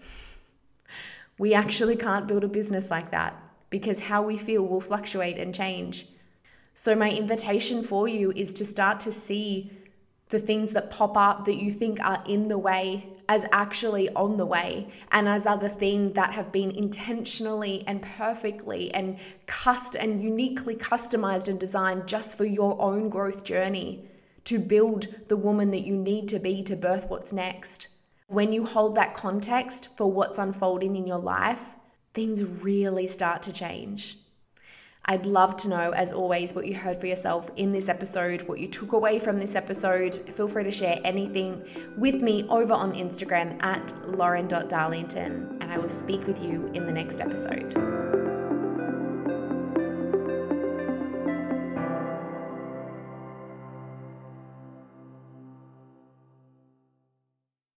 We 1.37 1.53
actually 1.53 1.95
can't 1.95 2.27
build 2.27 2.43
a 2.43 2.49
business 2.49 2.91
like 2.91 3.11
that 3.11 3.41
because 3.69 4.01
how 4.01 4.21
we 4.21 4.35
feel 4.35 4.63
will 4.63 4.81
fluctuate 4.81 5.37
and 5.37 5.55
change. 5.55 6.07
So, 6.73 6.93
my 6.93 7.09
invitation 7.09 7.83
for 7.83 8.07
you 8.07 8.33
is 8.35 8.53
to 8.55 8.65
start 8.65 8.99
to 9.01 9.11
see 9.11 9.71
the 10.33 10.39
things 10.39 10.71
that 10.71 10.89
pop 10.89 11.15
up 11.15 11.45
that 11.45 11.57
you 11.57 11.69
think 11.69 12.03
are 12.03 12.23
in 12.27 12.47
the 12.47 12.57
way 12.57 13.07
as 13.29 13.45
actually 13.51 14.09
on 14.15 14.35
the 14.35 14.45
way 14.45 14.87
and 15.11 15.29
as 15.29 15.45
other 15.45 15.69
things 15.69 16.15
that 16.15 16.33
have 16.33 16.51
been 16.51 16.71
intentionally 16.71 17.83
and 17.85 18.01
perfectly 18.01 18.91
and 18.95 19.19
cust 19.45 19.93
and 19.95 20.23
uniquely 20.23 20.75
customized 20.75 21.47
and 21.47 21.59
designed 21.59 22.07
just 22.07 22.35
for 22.35 22.45
your 22.45 22.81
own 22.81 23.09
growth 23.09 23.43
journey 23.43 24.03
to 24.43 24.57
build 24.57 25.07
the 25.27 25.37
woman 25.37 25.69
that 25.69 25.85
you 25.85 25.95
need 25.95 26.27
to 26.27 26.39
be 26.39 26.63
to 26.63 26.75
birth 26.75 27.07
what's 27.09 27.31
next. 27.31 27.87
When 28.25 28.51
you 28.51 28.65
hold 28.65 28.95
that 28.95 29.13
context 29.13 29.89
for 29.95 30.11
what's 30.11 30.39
unfolding 30.39 30.95
in 30.95 31.05
your 31.05 31.19
life, 31.19 31.75
things 32.15 32.63
really 32.63 33.05
start 33.05 33.43
to 33.43 33.53
change. 33.53 34.17
I'd 35.05 35.25
love 35.25 35.57
to 35.57 35.67
know, 35.67 35.91
as 35.91 36.13
always, 36.13 36.53
what 36.53 36.65
you 36.65 36.75
heard 36.75 36.97
for 36.97 37.07
yourself 37.07 37.51
in 37.57 37.73
this 37.73 37.89
episode, 37.89 38.43
what 38.43 38.59
you 38.59 38.69
took 38.69 38.93
away 38.93 39.19
from 39.19 39.37
this 39.37 39.53
episode. 39.53 40.15
Feel 40.35 40.47
free 40.47 40.63
to 40.63 40.71
share 40.71 40.99
anything 41.03 41.61
with 41.97 42.21
me 42.21 42.45
over 42.47 42.71
on 42.71 42.93
Instagram 42.93 43.61
at 43.63 43.93
lauren.darlington, 44.07 45.57
and 45.59 45.71
I 45.71 45.77
will 45.77 45.89
speak 45.89 46.25
with 46.25 46.41
you 46.41 46.71
in 46.73 46.85
the 46.85 46.93
next 46.93 47.19
episode. 47.19 48.12